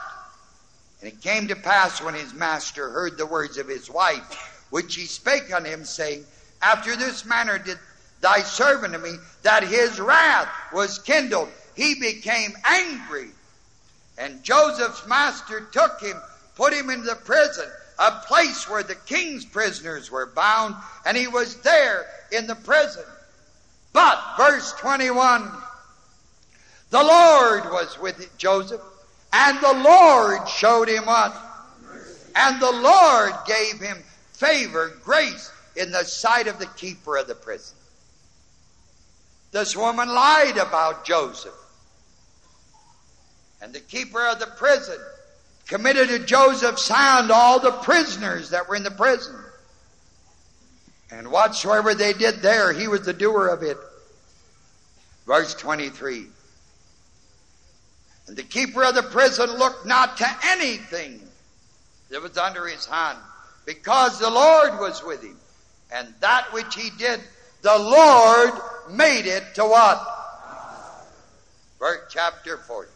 [1.01, 4.95] And it came to pass when his master heard the words of his wife, which
[4.95, 6.25] he spake unto him, saying,
[6.61, 7.79] After this manner did
[8.21, 11.49] thy servant to me, that his wrath was kindled.
[11.75, 13.29] He became angry.
[14.17, 16.17] And Joseph's master took him,
[16.55, 20.75] put him into the prison, a place where the king's prisoners were bound,
[21.05, 23.05] and he was there in the prison.
[23.93, 25.49] But, verse 21,
[26.89, 28.81] the Lord was with Joseph
[29.31, 31.35] and the Lord showed him what?
[32.35, 33.97] And the Lord gave him
[34.33, 37.77] favor, grace in the sight of the keeper of the prison.
[39.51, 41.53] This woman lied about Joseph.
[43.61, 44.97] And the keeper of the prison
[45.67, 49.35] committed to Joseph's hand all the prisoners that were in the prison.
[51.11, 53.77] And whatsoever they did there, he was the doer of it.
[55.25, 56.27] Verse 23.
[58.29, 61.19] And the keeper of the prison looked not to anything
[62.11, 63.17] that was under his hand,
[63.65, 65.35] because the Lord was with him.
[65.91, 67.21] And that which he did,
[67.63, 68.51] the Lord
[68.91, 70.07] made it to what?
[71.79, 72.91] Verse chapter 40.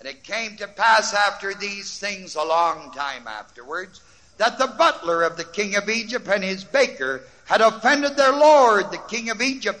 [0.00, 4.02] And it came to pass after these things a long time afterwards
[4.36, 8.90] that the butler of the king of Egypt and his baker had offended their lord,
[8.90, 9.80] the king of Egypt.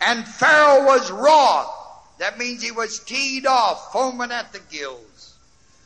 [0.00, 1.75] And Pharaoh was wroth
[2.18, 5.34] that means he was teed off, foaming at the gills,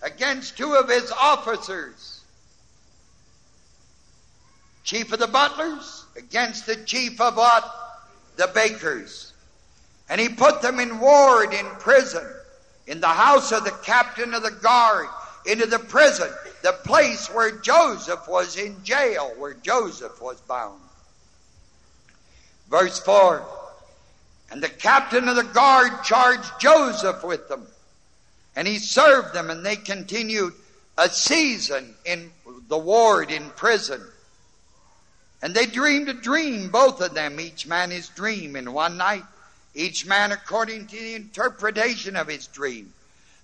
[0.02, 2.20] against two of his officers.
[4.84, 7.70] Chief of the butlers against the chief of what?
[8.36, 9.32] The bakers.
[10.08, 12.26] And he put them in ward in prison,
[12.86, 15.06] in the house of the captain of the guard,
[15.46, 16.28] into the prison,
[16.62, 20.80] the place where Joseph was in jail, where Joseph was bound.
[22.68, 23.44] Verse 4
[24.50, 27.66] and the captain of the guard charged Joseph with them.
[28.56, 30.52] And he served them, and they continued
[30.98, 32.32] a season in
[32.68, 34.02] the ward in prison.
[35.40, 39.24] And they dreamed a dream, both of them, each man his dream in one night,
[39.74, 42.92] each man according to the interpretation of his dream.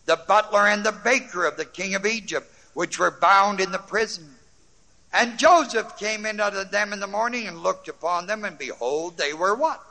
[0.06, 3.78] The butler and the baker of the king of Egypt, which were bound in the
[3.78, 4.28] prison.
[5.12, 9.16] And Joseph came in unto them in the morning and looked upon them, and behold,
[9.16, 9.82] they were what?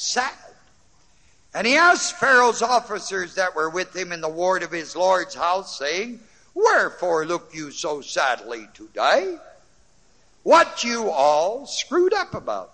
[0.00, 0.32] Sad.
[1.52, 5.34] And he asked Pharaoh's officers that were with him in the ward of his Lord's
[5.34, 6.20] house, saying,
[6.54, 9.36] Wherefore look you so sadly today?
[10.42, 12.72] What you all screwed up about?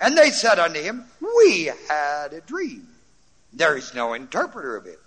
[0.00, 2.88] And they said unto him, We had a dream.
[3.52, 4.98] There is no interpreter of it.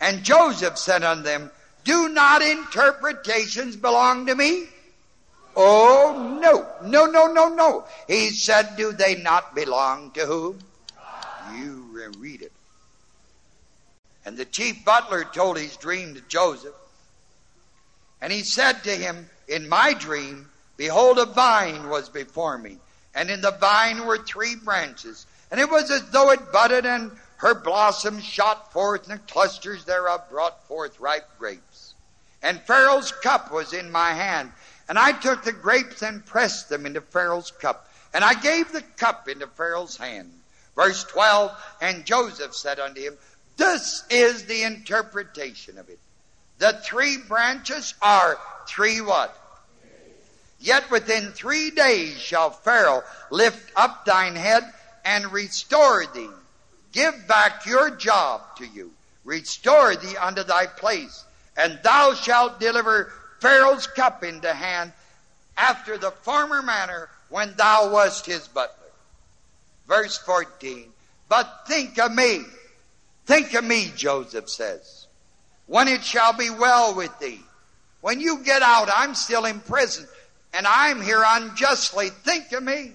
[0.00, 1.50] And Joseph said unto them,
[1.84, 4.66] Do not interpretations belong to me?
[5.56, 7.84] Oh, no, no, no, no, no.
[8.06, 10.58] He said, Do they not belong to whom?
[11.56, 11.86] You
[12.18, 12.52] read it.
[14.24, 16.74] And the chief butler told his dream to Joseph.
[18.20, 22.78] And he said to him, In my dream, behold, a vine was before me.
[23.14, 25.26] And in the vine were three branches.
[25.50, 29.84] And it was as though it budded, and her blossoms shot forth, and the clusters
[29.84, 31.94] thereof brought forth ripe grapes.
[32.42, 34.52] And Pharaoh's cup was in my hand.
[34.88, 37.88] And I took the grapes and pressed them into Pharaoh's cup.
[38.14, 40.32] And I gave the cup into Pharaoh's hand.
[40.74, 43.14] Verse 12, and Joseph said unto him,
[43.56, 45.98] This is the interpretation of it.
[46.58, 49.36] The three branches are three what?
[50.58, 54.64] Yet within three days shall Pharaoh lift up thine head
[55.04, 56.30] and restore thee.
[56.92, 58.92] Give back your job to you.
[59.24, 61.24] Restore thee unto thy place.
[61.56, 64.92] And thou shalt deliver Pharaoh's cup into hand
[65.56, 68.74] after the former manner when thou wast his butler.
[69.86, 70.86] Verse 14.
[71.28, 72.42] But think of me.
[73.26, 75.06] Think of me, Joseph says.
[75.66, 77.40] When it shall be well with thee.
[78.00, 80.06] When you get out, I'm still in prison
[80.54, 82.10] and I'm here unjustly.
[82.10, 82.92] Think of me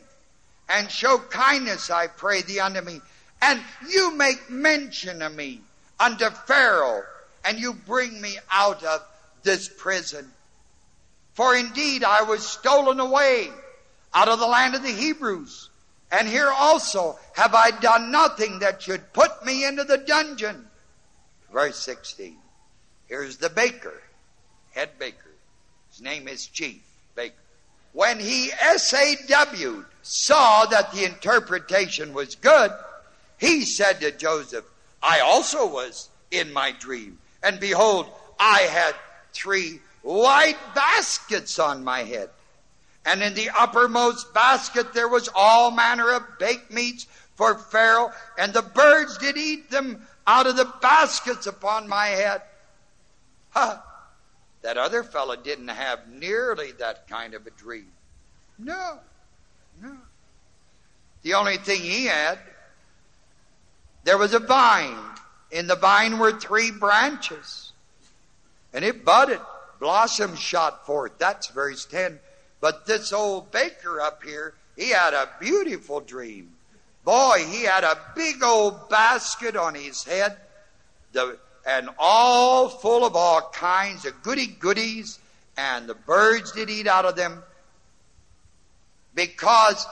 [0.70, 3.02] and show kindness, I pray thee, unto me.
[3.42, 5.62] And you make mention of me
[6.00, 7.04] unto Pharaoh
[7.44, 9.04] and you bring me out of
[9.44, 10.32] this prison.
[11.34, 13.50] For indeed I was stolen away
[14.14, 15.70] out of the land of the Hebrews,
[16.12, 20.68] And here also have I done nothing that should put me into the dungeon.
[21.54, 22.36] Verse 16.
[23.08, 24.02] Here's the baker,
[24.72, 25.32] head baker.
[25.90, 26.82] His name is Chief
[27.16, 27.36] Baker.
[27.94, 32.72] When he SAW'd, saw that the interpretation was good,
[33.38, 34.66] he said to Joseph,
[35.02, 38.08] I also was in my dream, and behold,
[38.40, 38.96] I had
[39.34, 42.30] three white baskets on my head.
[43.06, 48.54] And in the uppermost basket there was all manner of baked meats for Pharaoh, and
[48.54, 52.42] the birds did eat them out of the baskets upon my head.
[53.54, 53.80] Huh.
[54.62, 57.92] That other fellow didn't have nearly that kind of a dream.
[58.58, 59.00] No,
[59.82, 59.98] no.
[61.24, 62.40] The only thing he had,
[64.06, 64.98] there was a vine.
[65.52, 67.71] In the vine were three branches.
[68.74, 69.40] And it budded.
[69.80, 71.14] Blossoms shot forth.
[71.18, 72.20] That's verse 10.
[72.60, 76.52] But this old baker up here, he had a beautiful dream.
[77.04, 80.38] Boy, he had a big old basket on his head,
[81.14, 85.18] the, and all full of all kinds of goody goodies,
[85.58, 87.44] and the birds did eat out of them.
[89.16, 89.86] Because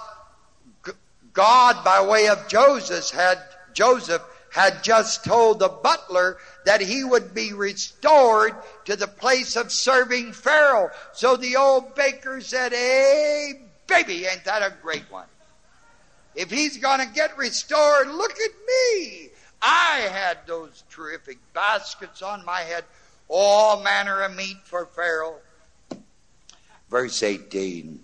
[1.34, 3.39] God, by way of Joseph, had
[3.73, 4.21] Joseph
[4.51, 6.38] had just told the butler
[6.70, 8.53] that he would be restored
[8.86, 10.91] to the place of serving Pharaoh.
[11.13, 15.26] So the old baker said, Hey, baby, ain't that a great one?
[16.36, 19.30] If he's going to get restored, look at me.
[19.63, 22.84] I had those terrific baskets on my head,
[23.30, 25.38] all manner of meat for Pharaoh.
[26.91, 27.99] Verse 18.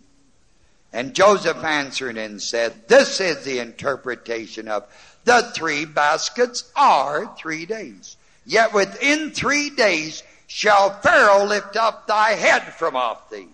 [0.92, 4.88] And Joseph answered and said, This is the interpretation of
[5.24, 8.18] the three baskets are three days.
[8.46, 13.48] Yet within three days shall Pharaoh lift up thy head from off thee,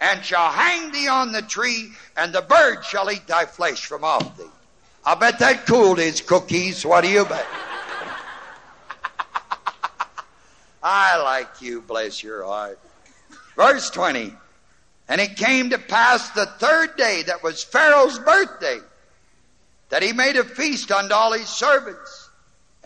[0.00, 4.04] and shall hang thee on the tree, and the bird shall eat thy flesh from
[4.04, 4.44] off thee.
[5.04, 6.84] I bet that cooled his cookies.
[6.84, 7.46] What do you bet?
[10.82, 12.78] I like you, bless your heart.
[13.56, 14.32] Verse 20.
[15.08, 18.78] And it came to pass the third day that was Pharaoh's birthday
[19.88, 22.15] that he made a feast unto all his servants.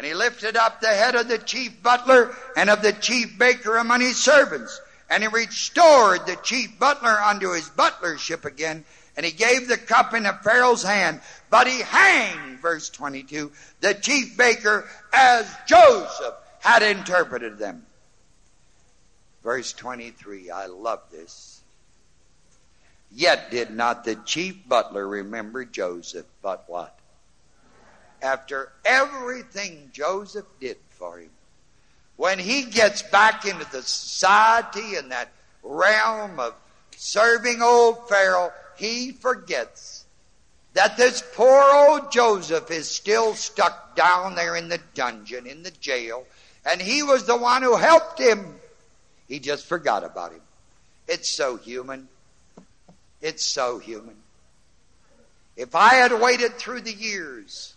[0.00, 3.76] And he lifted up the head of the chief butler and of the chief baker
[3.76, 4.80] among his servants.
[5.10, 8.86] And he restored the chief butler unto his butlership again.
[9.14, 11.20] And he gave the cup into Pharaoh's hand.
[11.50, 17.84] But he hanged, verse 22, the chief baker as Joseph had interpreted them.
[19.44, 21.60] Verse 23, I love this.
[23.12, 26.98] Yet did not the chief butler remember Joseph, but what?
[28.22, 31.30] After everything Joseph did for him,
[32.16, 35.30] when he gets back into the society and that
[35.62, 36.54] realm of
[36.96, 40.04] serving old Pharaoh, he forgets
[40.74, 45.70] that this poor old Joseph is still stuck down there in the dungeon, in the
[45.72, 46.26] jail,
[46.64, 48.54] and he was the one who helped him.
[49.26, 50.42] He just forgot about him.
[51.08, 52.08] It's so human.
[53.20, 54.16] It's so human.
[55.56, 57.69] If I had waited through the years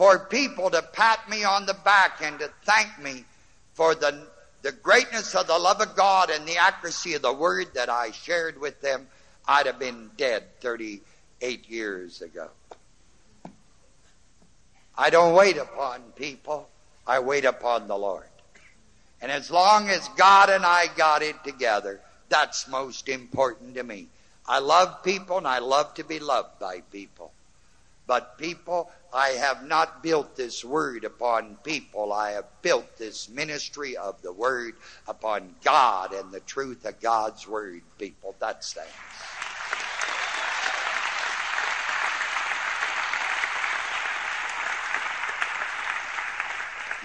[0.00, 3.22] for people to pat me on the back and to thank me
[3.74, 4.18] for the,
[4.62, 8.10] the greatness of the love of God and the accuracy of the word that I
[8.12, 9.06] shared with them,
[9.46, 12.48] I'd have been dead 38 years ago.
[14.96, 16.66] I don't wait upon people,
[17.06, 18.24] I wait upon the Lord.
[19.20, 24.06] And as long as God and I got it together, that's most important to me.
[24.48, 27.32] I love people and I love to be loved by people.
[28.06, 32.12] But people, I have not built this word upon people.
[32.12, 34.74] I have built this ministry of the word
[35.08, 38.36] upon God and the truth of God's word, people.
[38.40, 38.64] That.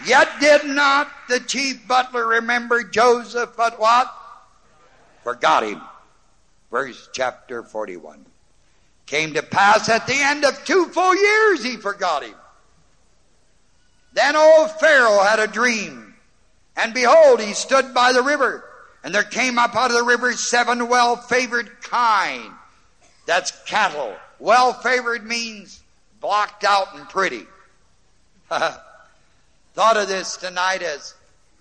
[0.05, 4.13] Yet did not the chief butler remember Joseph, but what?
[5.23, 5.81] Forgot him
[6.75, 8.25] verse chapter 41.
[9.05, 12.35] Came to pass at the end of two full years he forgot him.
[14.13, 16.15] Then old Pharaoh had a dream,
[16.75, 18.63] and behold, he stood by the river,
[19.03, 22.51] and there came up out of the river seven well favored kine.
[23.25, 24.15] That's cattle.
[24.39, 25.81] Well favored means
[26.21, 27.45] blocked out and pretty.
[28.49, 31.13] Thought of this tonight as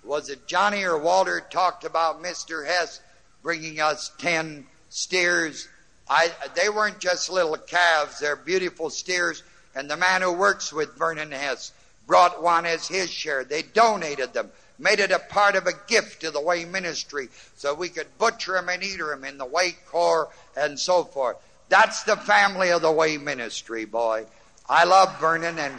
[0.05, 2.66] was it Johnny or Walter talked about Mr.
[2.66, 3.01] Hess
[3.42, 5.68] bringing us ten steers.
[6.09, 9.43] I, they weren't just little calves, they're beautiful steers.
[9.75, 11.73] And the man who works with Vernon Hess
[12.07, 13.45] brought one as his share.
[13.45, 17.75] They donated them, made it a part of a gift to the Way Ministry so
[17.75, 21.37] we could butcher them and eat them in the Way Corps and so forth.
[21.69, 24.27] That's the family of the way ministry, boy.
[24.69, 25.75] I love Vernon and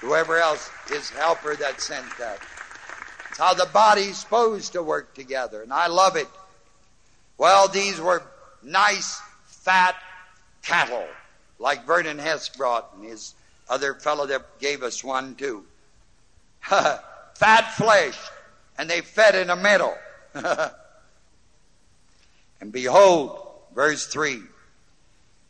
[0.00, 2.38] whoever else, his helper that sent that.
[3.30, 6.28] It's how the body's supposed to work together, and I love it.
[7.36, 8.22] Well, these were
[8.62, 9.20] nice,
[9.68, 9.96] fat
[10.62, 11.06] cattle,
[11.58, 13.34] like Vernon Hess brought, and his
[13.68, 15.62] other fellow that gave us one too.
[16.62, 18.18] fat flesh,
[18.78, 19.94] and they fed in the middle.
[22.62, 23.38] and behold,
[23.74, 24.40] verse 3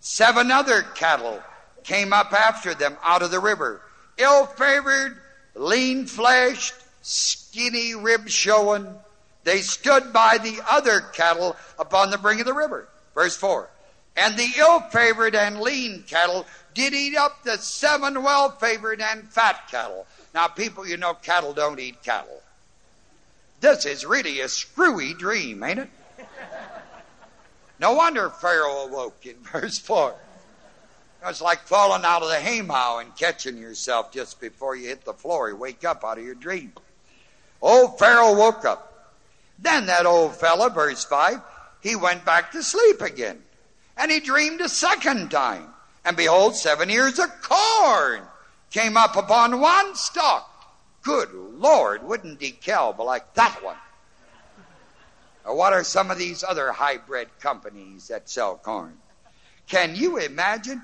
[0.00, 1.40] seven other cattle
[1.84, 3.82] came up after them out of the river,
[4.16, 5.16] ill favored,
[5.54, 8.92] lean fleshed, skinny ribs showing.
[9.44, 12.88] They stood by the other cattle upon the brink of the river.
[13.14, 13.70] Verse 4.
[14.18, 16.44] And the ill favored and lean cattle
[16.74, 20.06] did eat up the seven well favored and fat cattle.
[20.34, 22.42] Now, people, you know, cattle don't eat cattle.
[23.60, 25.88] This is really a screwy dream, ain't it?
[27.80, 30.14] No wonder Pharaoh awoke in verse 4.
[31.26, 35.12] It's like falling out of the haymow and catching yourself just before you hit the
[35.12, 35.48] floor.
[35.48, 36.72] You wake up out of your dream.
[37.60, 39.14] Old Pharaoh woke up.
[39.58, 41.40] Then that old fella, verse 5,
[41.82, 43.42] he went back to sleep again.
[43.98, 45.66] And he dreamed a second time.
[46.04, 48.22] And behold, seven ears of corn
[48.70, 50.48] came up upon one stalk.
[51.02, 53.76] Good Lord, wouldn't DeKalb like that one?
[55.44, 58.96] Or what are some of these other hybrid companies that sell corn?
[59.66, 60.82] Can you imagine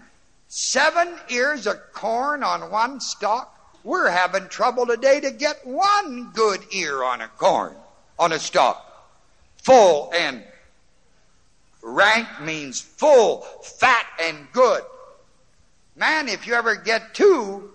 [0.48, 3.50] seven ears of corn on one stalk?
[3.84, 7.76] We're having trouble today to get one good ear on a corn,
[8.18, 8.90] on a stalk.
[9.58, 10.42] Full and
[11.84, 14.82] rank means full, fat, and good.
[15.94, 17.70] Man, if you ever get two,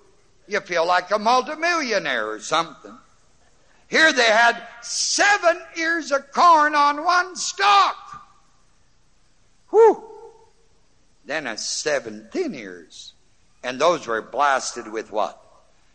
[0.48, 2.98] you feel like a multimillionaire or something.
[3.88, 7.96] Here they had seven ears of corn on one stalk.
[9.70, 10.04] Whew.
[11.26, 13.14] Then a seven thin ears.
[13.64, 15.42] And those were blasted with what?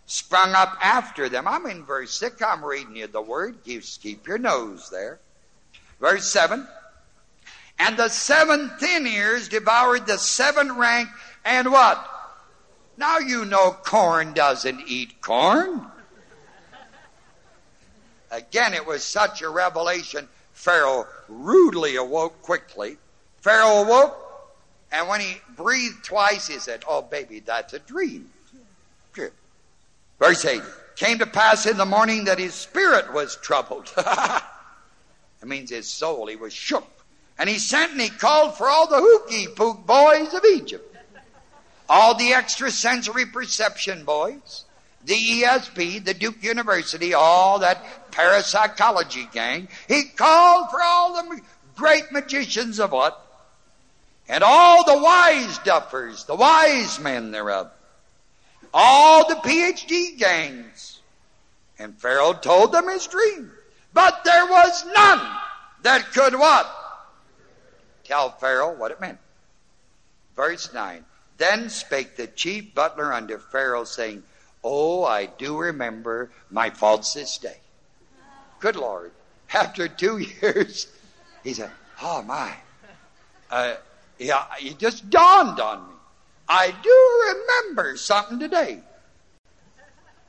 [0.06, 1.48] Sprung up after them.
[1.48, 2.42] I'm in verse 6.
[2.42, 3.64] I'm reading you the word.
[3.64, 5.18] Keep, keep your nose there.
[5.98, 6.66] Verse 7.
[7.78, 11.08] And the seven thin ears devoured the seven rank
[11.44, 12.10] and what?
[12.96, 15.86] Now you know corn doesn't eat corn.
[18.30, 20.28] Again, it was such a revelation.
[20.52, 22.96] Pharaoh rudely awoke quickly.
[23.40, 24.16] Pharaoh awoke,
[24.90, 28.30] and when he breathed twice, he said, Oh, baby, that's a dream.
[30.18, 30.62] Verse 8
[30.96, 33.92] Came to pass in the morning that his spirit was troubled.
[33.96, 34.44] that
[35.44, 36.88] means his soul, he was shook.
[37.38, 40.96] And he sent and he called for all the hooky pook boys of Egypt,
[41.88, 44.64] all the extrasensory perception boys,
[45.04, 49.68] the ESP, the Duke University, all that parapsychology gang.
[49.88, 51.40] He called for all the
[51.74, 53.20] great magicians of what?
[54.28, 57.70] And all the wise duffers, the wise men thereof.
[58.72, 61.00] All the PhD gangs.
[61.78, 63.50] And Pharaoh told them his dream.
[63.92, 65.36] But there was none
[65.82, 66.83] that could what?
[68.14, 69.18] Tell Pharaoh what it meant.
[70.36, 71.04] Verse 9.
[71.36, 74.22] Then spake the chief butler unto Pharaoh, saying,
[74.62, 77.56] Oh, I do remember my faults this day.
[78.60, 79.10] Good Lord.
[79.52, 80.86] After two years,
[81.42, 82.54] he said, Oh, my.
[83.50, 83.74] Uh,
[84.20, 85.94] yeah, it just dawned on me.
[86.48, 88.78] I do remember something today.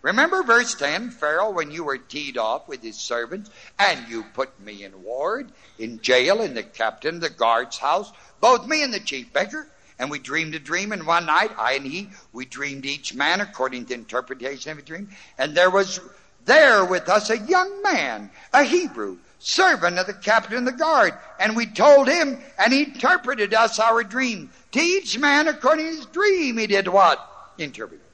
[0.05, 3.49] Remember verse 10, Pharaoh, when you were teed off with his servants,
[3.79, 8.67] and you put me in ward, in jail, in the captain the guard's house, both
[8.67, 11.87] me and the chief baker, and we dreamed a dream, and one night, I and
[11.87, 15.09] he, we dreamed each man according to interpretation of a dream.
[15.39, 15.99] And there was
[16.45, 21.15] there with us a young man, a Hebrew, servant of the captain of the guard.
[21.39, 24.51] And we told him, and he interpreted us our dream.
[24.73, 27.27] To each man according to his dream, he did what?
[27.57, 28.04] Interpret.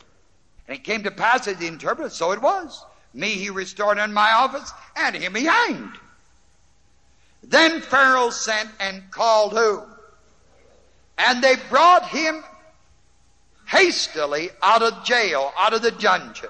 [0.72, 2.86] And it came to pass as he interpreted, so it was.
[3.13, 5.97] Me he restored in my office, and him he hanged.
[7.43, 9.84] Then Pharaoh sent and called who?
[11.17, 12.41] And they brought him
[13.67, 16.47] hastily out of jail, out of the dungeon.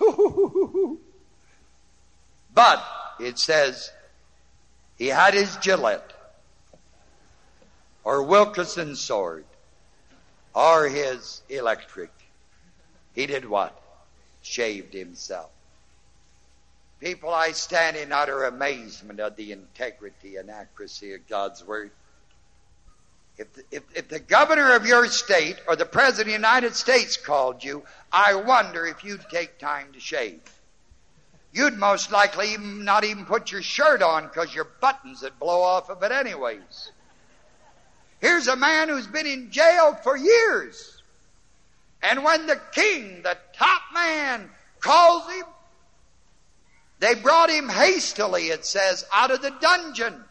[2.54, 2.82] but
[3.20, 3.92] it says
[4.96, 6.14] he had his Gillette
[8.02, 9.44] or Wilkinson sword
[10.54, 12.08] or his electric.
[13.16, 13.76] He did what?
[14.42, 15.50] Shaved himself.
[17.00, 21.90] People, I stand in utter amazement of the integrity and accuracy of God's Word.
[23.38, 27.16] If if, if the governor of your state or the president of the United States
[27.16, 30.40] called you, I wonder if you'd take time to shave.
[31.52, 35.88] You'd most likely not even put your shirt on because your buttons would blow off
[35.90, 36.92] of it anyways.
[38.20, 40.95] Here's a man who's been in jail for years.
[42.02, 45.44] And when the king, the top man, calls him,
[46.98, 50.24] they brought him hastily, it says, out of the dungeon.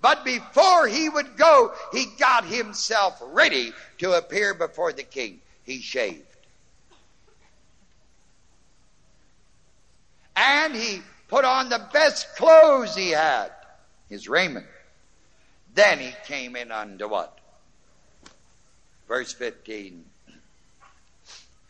[0.00, 5.40] But before he would go, he got himself ready to appear before the king.
[5.62, 6.24] He shaved.
[10.34, 13.50] And he put on the best clothes he had,
[14.08, 14.66] his raiment.
[15.74, 17.38] Then he came in unto what?
[19.06, 20.04] Verse 15.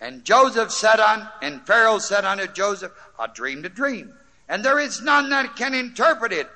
[0.02, 2.90] And Joseph said on, and Pharaoh said unto Joseph,
[3.20, 4.12] I dreamed a dream,
[4.48, 6.50] and there is none that can interpret it.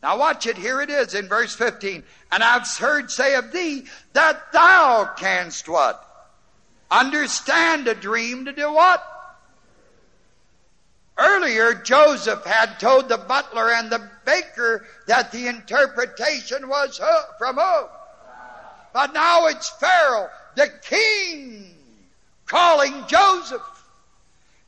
[0.00, 2.04] Now watch it, here it is in verse 15.
[2.30, 6.08] And I've heard say of thee that thou canst what?
[6.88, 9.04] Understand a dream to do what?
[11.18, 17.00] Earlier, Joseph had told the butler and the baker that the interpretation was
[17.38, 17.88] from who?
[18.92, 21.73] But now it's Pharaoh, the king,
[22.46, 23.62] calling Joseph.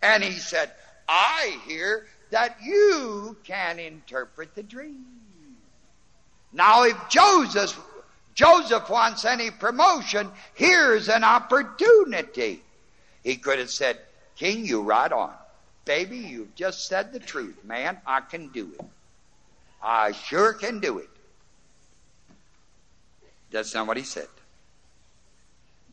[0.02, 0.70] And he said,
[1.08, 5.04] I hear that you can interpret the dream.
[6.52, 7.78] Now, if Joseph,
[8.34, 12.62] Joseph wants any promotion, here's an opportunity.
[13.22, 13.98] He could have said,
[14.36, 15.32] King, you right on.
[15.84, 17.64] Baby, you've just said the truth.
[17.64, 18.84] Man, I can do it.
[19.82, 21.08] I sure can do it.
[23.50, 24.28] That's not what he said.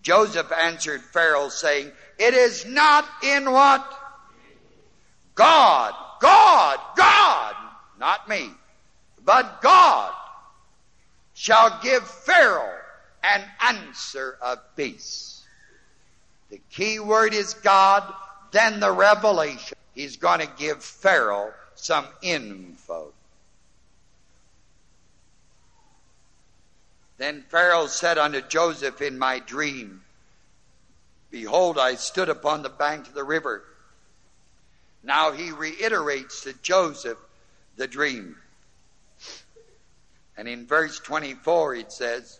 [0.03, 3.99] Joseph answered Pharaoh, saying, It is not in what?
[5.33, 7.55] God, God, God,
[7.99, 8.51] not me,
[9.25, 10.13] but God
[11.33, 12.77] shall give Pharaoh
[13.23, 15.43] an answer of peace.
[16.51, 18.03] The key word is God,
[18.51, 23.11] then the revelation he's going to give Pharaoh some info.
[27.18, 30.01] Then Pharaoh said unto Joseph in my dream,
[31.32, 33.64] Behold, I stood upon the bank of the river.
[35.03, 37.18] Now he reiterates to Joseph
[37.76, 38.38] the dream.
[40.38, 42.39] And in verse 24 it says,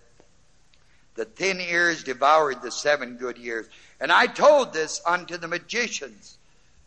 [1.16, 3.68] The thin ears devoured the seven good years.
[4.00, 6.38] And I told this unto the magicians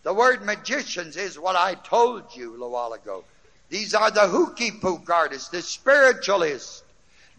[0.07, 3.25] the word magicians is what I told you a while ago.
[3.71, 6.85] These are the hooky pook artists, the spiritualists,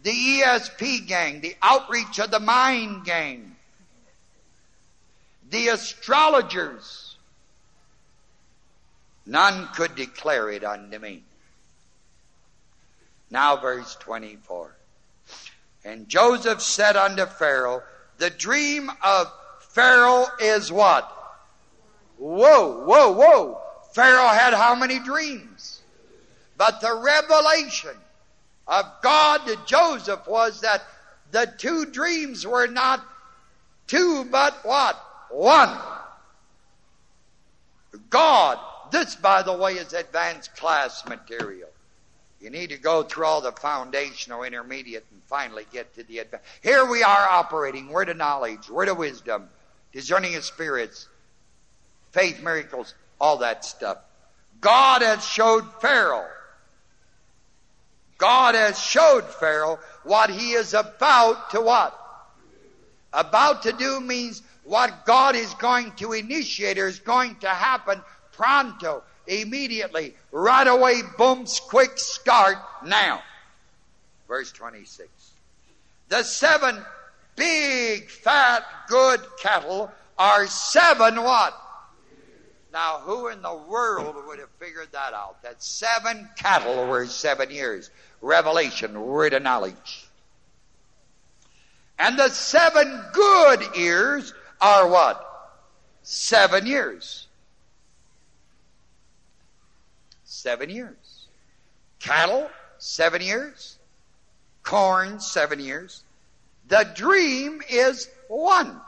[0.02, 3.56] the ESP gang, the outreach of the mind gang,
[5.50, 7.16] the astrologers.
[9.26, 11.22] None could declare it unto me.
[13.30, 14.74] Now, verse 24.
[15.84, 17.82] And Joseph said unto Pharaoh,
[18.16, 19.30] The dream of
[19.60, 21.12] Pharaoh is what?
[22.16, 23.60] Whoa, whoa, whoa.
[23.92, 25.82] Pharaoh had how many dreams?
[26.56, 27.96] But the revelation
[28.68, 30.82] of God to Joseph was that
[31.30, 33.02] the two dreams were not
[33.86, 34.96] two, but what?
[35.30, 35.76] One.
[38.10, 38.58] God,
[38.90, 41.68] this by the way is advanced class material.
[42.40, 46.46] You need to go through all the foundational, intermediate, and finally get to the advanced.
[46.62, 49.48] Here we are operating word of knowledge, word of wisdom,
[49.92, 51.08] discerning of spirits,
[52.12, 53.98] faith, miracles, all that stuff.
[54.60, 56.28] God has showed Pharaoh.
[58.18, 61.98] God has showed Pharaoh what he is about to what?
[63.12, 68.02] About to do means what God is going to initiate or is going to happen
[68.32, 73.22] pronto, immediately, right away, booms, quick start, now.
[74.26, 75.08] Verse 26.
[76.08, 76.84] The seven
[77.36, 81.54] big, fat, good cattle are seven what?
[82.72, 85.42] Now, who in the world would have figured that out?
[85.42, 87.90] That seven cattle were seven years.
[88.20, 90.06] Revelation, word of knowledge.
[91.98, 95.24] And the seven good ears are what?
[96.02, 97.26] Seven years.
[100.24, 101.26] Seven years.
[101.98, 103.78] Cattle, seven years.
[104.62, 106.04] Corn, seven years.
[106.68, 108.80] The dream is one.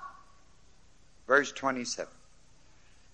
[1.26, 2.12] Verse 27.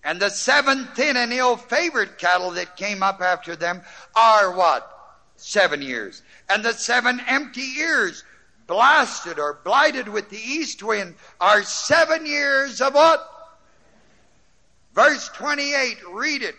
[0.03, 3.81] And the seven thin and ill favored cattle that came up after them
[4.15, 4.96] are what?
[5.37, 6.21] Seven years.
[6.49, 8.23] And the seven empty ears,
[8.65, 13.27] blasted or blighted with the east wind, are seven years of what?
[14.93, 16.55] Verse 28, read it.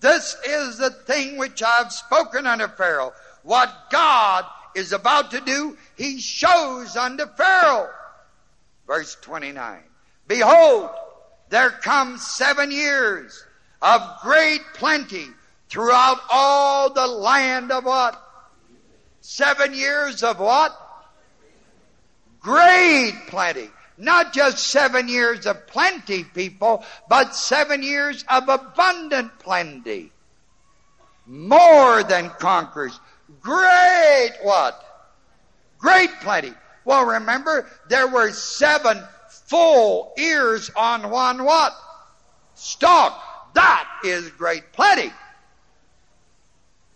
[0.00, 3.12] This is the thing which I've spoken unto Pharaoh.
[3.42, 7.88] What God is about to do, he shows unto Pharaoh.
[8.86, 9.80] Verse 29.
[10.26, 10.90] Behold,
[11.50, 13.44] there come seven years
[13.82, 15.26] of great plenty
[15.72, 18.20] throughout all the land of what?
[19.22, 20.78] Seven years of what?
[22.42, 23.70] great plenty.
[23.96, 30.12] Not just seven years of plenty, people, but seven years of abundant plenty.
[31.26, 32.98] More than conquerors.
[33.40, 34.84] Great what?
[35.78, 36.52] Great plenty.
[36.84, 39.00] Well, remember, there were seven
[39.46, 41.72] full ears on one what?
[42.54, 43.22] Stalk.
[43.54, 45.12] That is great plenty.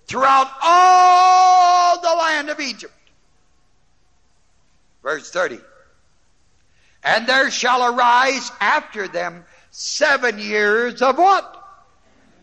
[0.06, 2.92] Throughout all the land of Egypt.
[5.02, 5.60] Verse 30.
[7.02, 11.64] And there shall arise after them seven years of what?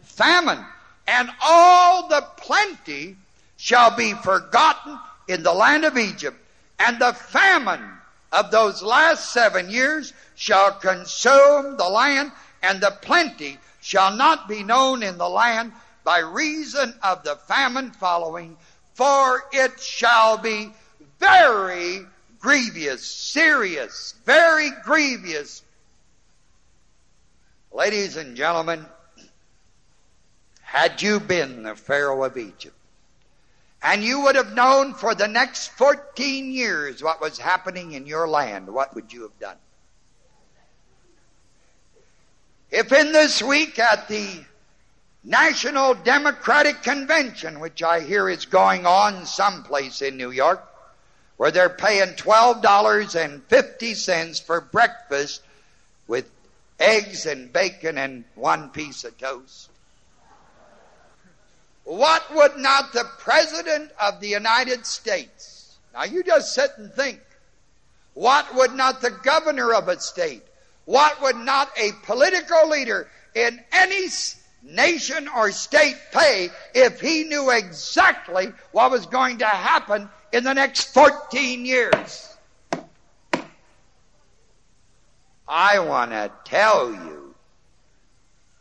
[0.03, 0.64] Famine.
[1.07, 3.18] And all the plenty
[3.57, 4.97] shall be forgotten
[5.28, 6.38] in the land of Egypt.
[6.80, 7.84] And the famine
[8.32, 14.64] of those last seven years shall consume the land, and the plenty shall not be
[14.64, 15.72] known in the land
[16.04, 18.58] by reason of the famine following,
[18.93, 20.72] for it shall be
[21.20, 22.01] very
[22.39, 25.64] grievous, serious, very grievous.
[27.72, 28.86] Ladies and gentlemen,
[30.62, 32.76] had you been the Pharaoh of Egypt,
[33.82, 38.28] and you would have known for the next 14 years what was happening in your
[38.28, 39.58] land, what would you have done?
[42.72, 44.43] If in this week at the
[45.24, 50.61] National Democratic Convention, which I hear is going on someplace in New York,
[51.38, 55.41] where they're paying $12.50 for breakfast
[56.07, 56.30] with
[56.80, 59.69] eggs and bacon and one piece of toast.
[61.86, 67.21] What would not the President of the United States, now you just sit and think,
[68.13, 70.43] what would not the governor of a state,
[70.86, 74.07] what would not a political leader in any
[74.64, 80.53] nation or state pay if he knew exactly what was going to happen in the
[80.53, 82.30] next 14 years.
[85.47, 87.36] I want to tell you,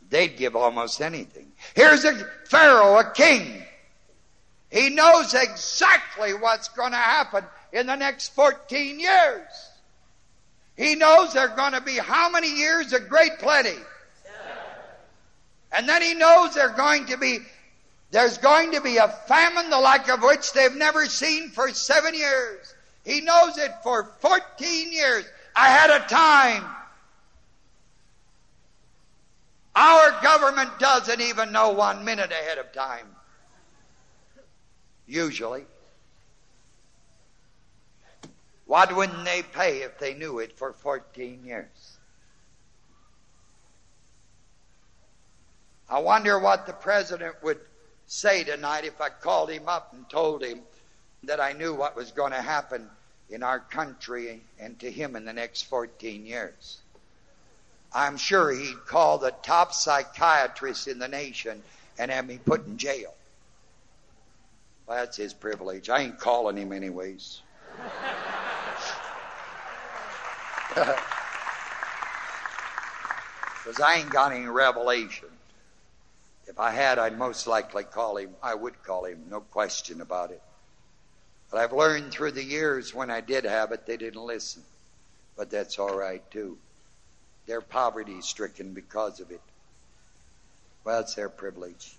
[0.09, 1.51] they'd give almost anything.
[1.73, 2.13] Here's a
[2.45, 3.63] Pharaoh, a king.
[4.69, 9.47] He knows exactly what's going to happen in the next 14 years.
[10.75, 13.77] He knows there are going to be how many years of great plenty?
[15.73, 17.39] And then he knows there are going to be
[18.11, 22.13] there's going to be a famine the like of which they've never seen for seven
[22.13, 22.75] years.
[23.03, 26.63] He knows it for 14 years ahead of time.
[29.75, 33.07] Our government doesn't even know one minute ahead of time.
[35.07, 35.65] Usually.
[38.67, 41.82] What wouldn't they pay if they knew it for 14 years?
[45.89, 47.59] I wonder what the president would
[48.07, 50.61] say tonight if I called him up and told him
[51.23, 52.89] that I knew what was going to happen
[53.29, 56.79] in our country and to him in the next 14 years.
[57.93, 61.61] I'm sure he'd call the top psychiatrist in the nation
[61.97, 63.13] and have me put in jail.
[64.87, 65.89] Well, that's his privilege.
[65.89, 67.41] I ain't calling him anyways.
[73.63, 75.29] Because I ain't got any revelation.
[76.47, 78.35] If I had, I'd most likely call him.
[78.41, 80.41] I would call him, no question about it.
[81.49, 84.63] But I've learned through the years when I did have it, they didn't listen.
[85.37, 86.57] But that's all right, too.
[87.45, 89.41] They're poverty stricken because of it.
[90.83, 91.93] Well, it's their privilege.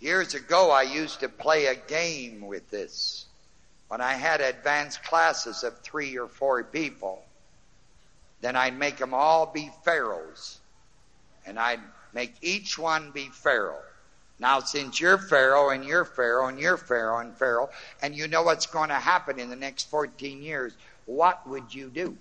[0.00, 3.26] Years ago, I used to play a game with this.
[3.88, 7.24] When I had advanced classes of three or four people,
[8.40, 10.58] then I'd make them all be pharaohs.
[11.46, 11.80] And I'd
[12.12, 13.82] make each one be pharaoh.
[14.40, 17.70] Now, since you're Pharaoh and you're Pharaoh and you're Pharaoh and Pharaoh,
[18.00, 20.72] and you know what's going to happen in the next 14 years,
[21.06, 22.16] what would you do?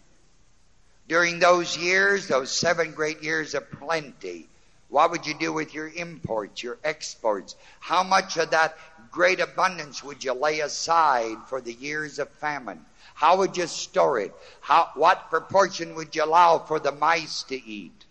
[1.07, 4.47] During those years, those seven great years of plenty,
[4.89, 7.55] what would you do with your imports, your exports?
[7.79, 8.77] How much of that
[9.11, 12.83] great abundance would you lay aside for the years of famine?
[13.17, 14.31] How would you store it?
[14.61, 18.05] How, what proportion would you allow for the mice to eat?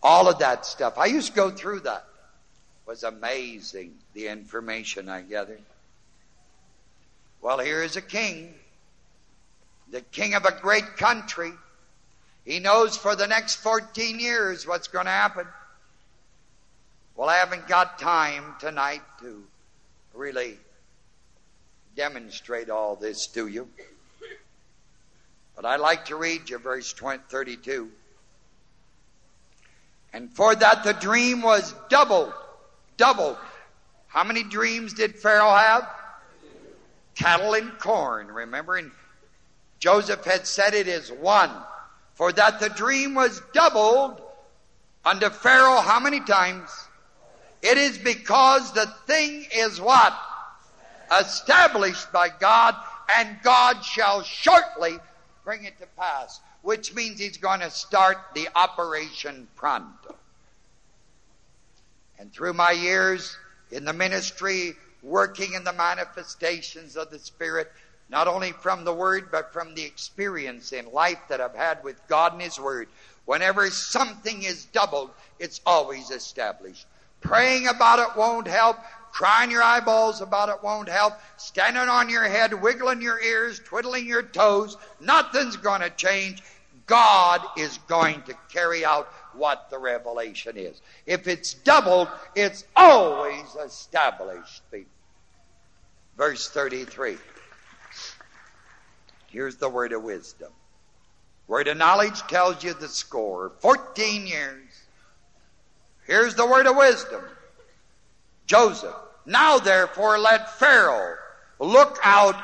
[0.00, 0.96] All of that stuff.
[0.96, 2.06] I used to go through that.
[2.06, 5.62] It was amazing the information I gathered.
[7.42, 8.54] Well, here is a king,
[9.90, 11.50] the king of a great country.
[12.44, 15.48] He knows for the next 14 years what's going to happen.
[17.16, 19.42] Well, I haven't got time tonight to
[20.14, 20.56] really
[21.96, 23.68] demonstrate all this to you.
[25.54, 27.90] But I'd like to read you verse 20, 32.
[30.12, 32.32] And for that the dream was doubled,
[32.96, 33.38] doubled.
[34.08, 35.88] How many dreams did Pharaoh have?
[37.16, 38.28] cattle and corn.
[38.28, 38.92] Remember, and
[39.78, 41.50] Joseph had said it is one.
[42.14, 44.20] For that the dream was doubled
[45.04, 46.70] unto Pharaoh how many times?
[47.62, 50.16] It is because the thing is what?
[51.10, 52.74] Established by God,
[53.16, 54.98] and God shall shortly
[55.44, 60.16] bring it to pass, which means He's going to start the operation pronto.
[62.18, 63.36] And through my years
[63.70, 64.72] in the ministry,
[65.02, 67.70] working in the manifestations of the Spirit,
[68.08, 72.00] not only from the Word, but from the experience in life that I've had with
[72.08, 72.88] God and His Word.
[73.24, 76.86] Whenever something is doubled, it's always established.
[77.20, 78.78] Praying about it won't help.
[79.16, 81.14] Crying your eyeballs about it won't help.
[81.38, 86.42] Standing on your head, wiggling your ears, twiddling your toes, nothing's going to change.
[86.84, 90.82] God is going to carry out what the revelation is.
[91.06, 94.60] If it's doubled, it's always established.
[96.18, 97.16] Verse 33.
[99.28, 100.52] Here's the word of wisdom.
[101.46, 103.52] Word of knowledge tells you the score.
[103.60, 104.68] 14 years.
[106.06, 107.22] Here's the word of wisdom.
[108.44, 108.94] Joseph.
[109.26, 111.16] Now therefore let Pharaoh
[111.58, 112.36] look out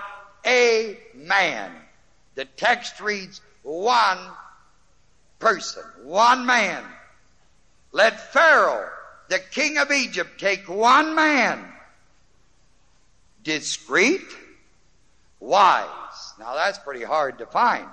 [0.45, 1.73] a man.
[2.35, 4.19] The text reads one
[5.39, 6.85] person, one man.
[7.93, 8.89] Let Pharaoh,
[9.29, 11.65] the king of Egypt, take one man,
[13.45, 14.23] discreet,
[15.39, 15.89] wise.
[16.39, 17.87] Now that's pretty hard to find.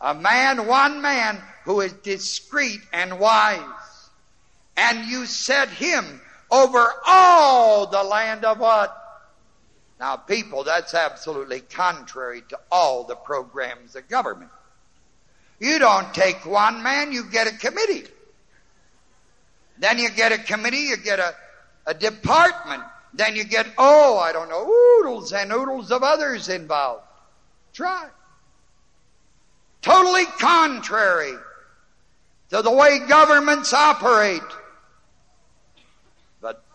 [0.00, 3.60] A man, one man who is discreet and wise.
[4.76, 8.96] And you set him over all the land of what?
[9.98, 14.50] Now, people, that's absolutely contrary to all the programs of government.
[15.58, 18.04] You don't take one man, you get a committee.
[19.78, 21.34] Then you get a committee, you get a,
[21.86, 22.82] a department.
[23.12, 27.02] Then you get, oh, I don't know, oodles and oodles of others involved.
[27.72, 28.08] Try.
[29.82, 31.34] Totally contrary
[32.50, 34.42] to the way governments operate.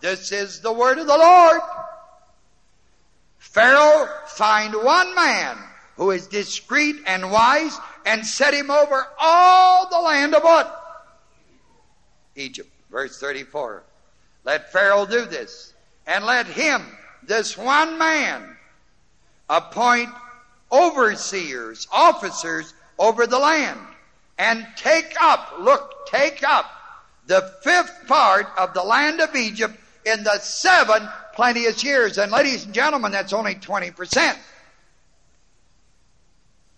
[0.06, 1.60] This is the word of the Lord.
[3.38, 5.58] Pharaoh find one man
[5.96, 11.10] who is discreet and wise and set him over all the land of what?
[12.36, 12.70] Egypt.
[12.88, 13.82] Verse 34.
[14.44, 15.74] Let Pharaoh do this
[16.06, 16.86] and let him,
[17.24, 18.56] this one man,
[19.50, 20.10] appoint
[20.70, 23.80] overseers, officers over the land
[24.38, 26.70] and take up, look, take up
[27.26, 29.76] the fifth part of the land of Egypt
[30.06, 32.16] in the seven plenteous years.
[32.16, 34.36] And ladies and gentlemen, that's only 20%.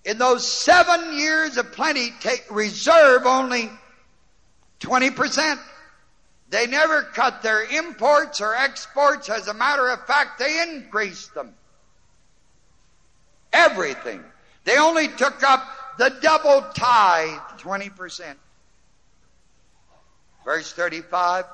[0.04, 3.70] In those seven years of plenty, take reserve only
[4.80, 5.58] 20%.
[6.48, 9.28] They never cut their imports or exports.
[9.28, 11.54] As a matter of fact, they increased them.
[13.52, 14.24] Everything.
[14.64, 15.62] They only took up
[15.98, 18.34] the double tithe, 20%.
[20.44, 21.44] Verse 35.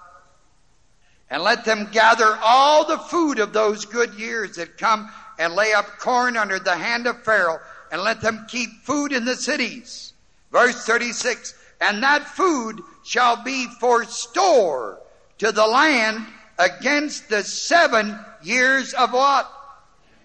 [1.30, 5.72] And let them gather all the food of those good years that come and lay
[5.72, 7.60] up corn under the hand of Pharaoh
[7.90, 10.12] and let them keep food in the cities.
[10.52, 11.54] Verse 36.
[11.80, 14.98] And that food shall be for store
[15.38, 16.24] to the land
[16.58, 19.50] against the seven years of what?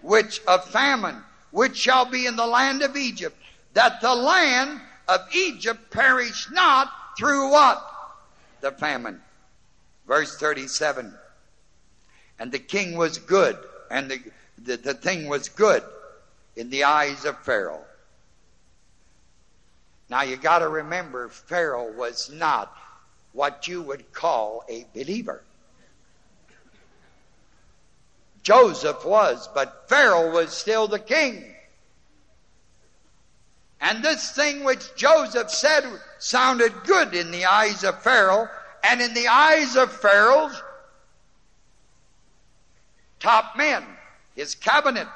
[0.02, 3.36] Which of famine, which shall be in the land of Egypt,
[3.74, 7.84] that the land of Egypt perish not through what?
[8.60, 9.20] The famine.
[10.10, 11.14] Verse 37.
[12.40, 13.56] And the king was good,
[13.92, 14.20] and the,
[14.58, 15.84] the, the thing was good
[16.56, 17.84] in the eyes of Pharaoh.
[20.08, 22.76] Now you got to remember, Pharaoh was not
[23.34, 25.44] what you would call a believer.
[28.42, 31.44] Joseph was, but Pharaoh was still the king.
[33.80, 35.84] And this thing which Joseph said
[36.18, 38.48] sounded good in the eyes of Pharaoh
[38.84, 40.62] and in the eyes of Pharaoh's
[43.18, 43.84] top men,
[44.34, 45.08] his cabinet.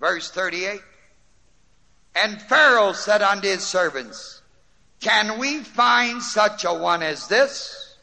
[0.00, 0.80] Verse 38.
[2.14, 4.42] And Pharaoh said unto his servants,
[5.00, 7.96] Can we find such a one as this?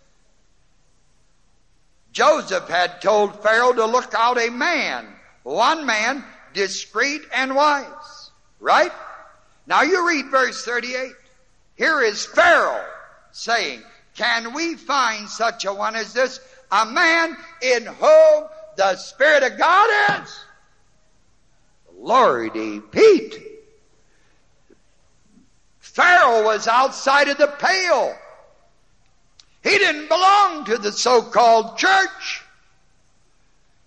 [2.12, 5.08] Joseph had told Pharaoh to look out a man,
[5.44, 6.24] one man,
[6.54, 8.32] discreet and wise.
[8.60, 8.92] Right?
[9.68, 11.12] Now you read verse 38.
[11.76, 12.86] Here is Pharaoh
[13.32, 13.84] saying,
[14.20, 16.42] Can we find such a one as this?
[16.74, 18.44] A man in whom
[18.76, 20.40] the Spirit of God is?
[21.98, 23.42] Lordy Pete.
[25.80, 28.14] Pharaoh was outside of the pale.
[29.64, 32.44] He didn't belong to the so-called church.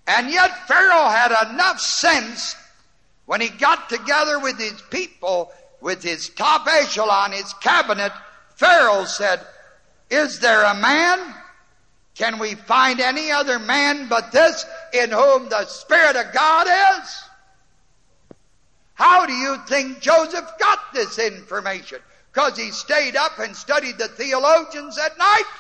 [0.07, 2.57] And yet Pharaoh had enough sense
[3.27, 5.53] when he got together with his people,
[5.83, 8.13] with his top echelon, his cabinet,
[8.57, 9.45] Pharaoh said,
[10.13, 11.35] Is there a man?
[12.15, 17.25] Can we find any other man but this in whom the Spirit of God is?
[18.93, 21.99] How do you think Joseph got this information?
[22.31, 25.51] Because he stayed up and studied the theologians at night?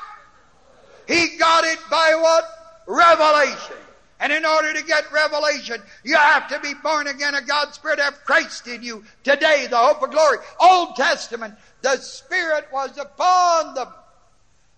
[1.08, 2.44] He got it by what?
[2.86, 3.76] Revelation.
[4.20, 8.00] And in order to get revelation, you have to be born again of God's Spirit,
[8.00, 9.02] have Christ in you.
[9.24, 10.38] Today, the hope of glory.
[10.60, 13.88] Old Testament, the Spirit was upon them.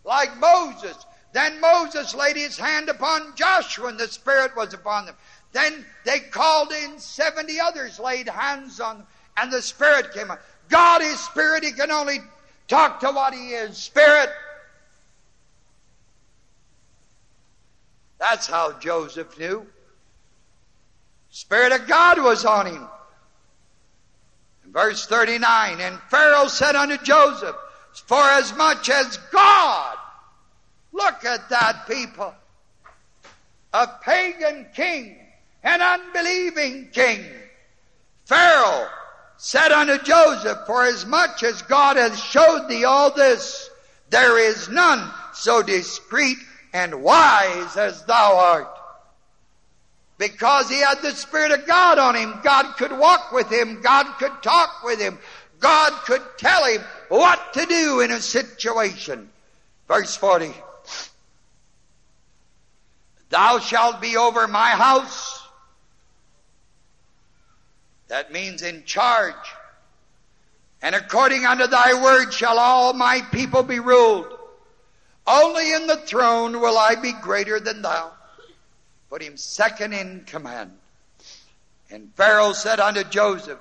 [0.04, 0.96] Like Moses.
[1.32, 5.16] Then Moses laid his hand upon Joshua and the Spirit was upon them.
[5.52, 9.06] Then they called in 70 others, laid hands on them,
[9.36, 10.38] and the Spirit came on.
[10.68, 11.64] God is Spirit.
[11.64, 12.18] He can only
[12.68, 14.30] talk to what He is Spirit.
[18.18, 19.66] That's how Joseph knew.
[21.30, 22.88] Spirit of God was on him.
[24.64, 27.56] In verse 39, and Pharaoh said unto Joseph,
[28.00, 29.96] For as much as God,
[30.92, 32.34] look at that people,
[33.72, 35.18] a pagan king,
[35.62, 37.24] an unbelieving king,
[38.24, 38.88] Pharaoh
[39.36, 43.70] said unto Joseph, For as much as God hath showed thee all this,
[44.10, 46.38] there is none so discreet
[46.72, 48.78] and wise as thou art.
[50.18, 52.40] Because he had the Spirit of God on him.
[52.42, 53.82] God could walk with him.
[53.82, 55.18] God could talk with him.
[55.58, 59.30] God could tell him what to do in a situation.
[59.88, 60.52] Verse 40.
[63.30, 65.42] Thou shalt be over my house.
[68.08, 69.34] That means in charge.
[70.82, 74.26] And according unto thy word shall all my people be ruled.
[75.26, 78.12] Only in the throne will I be greater than thou.
[79.08, 80.72] Put him second in command.
[81.90, 83.60] And Pharaoh said unto Joseph,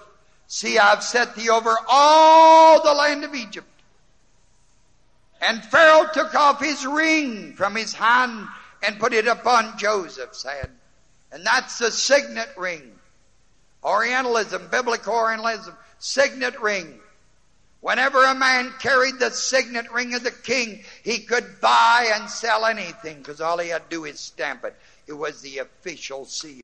[0.53, 3.67] See, I've set thee over all the land of Egypt.
[5.41, 8.47] And Pharaoh took off his ring from his hand
[8.83, 10.69] and put it upon Joseph's hand.
[11.31, 12.83] And that's the signet ring.
[13.83, 16.99] Orientalism, biblical Orientalism, signet ring.
[17.81, 22.67] Whenever a man carried the signet ring of the king, he could buy and sell
[22.67, 24.75] anything because all he had to do is stamp it.
[25.07, 26.61] It was the official seal.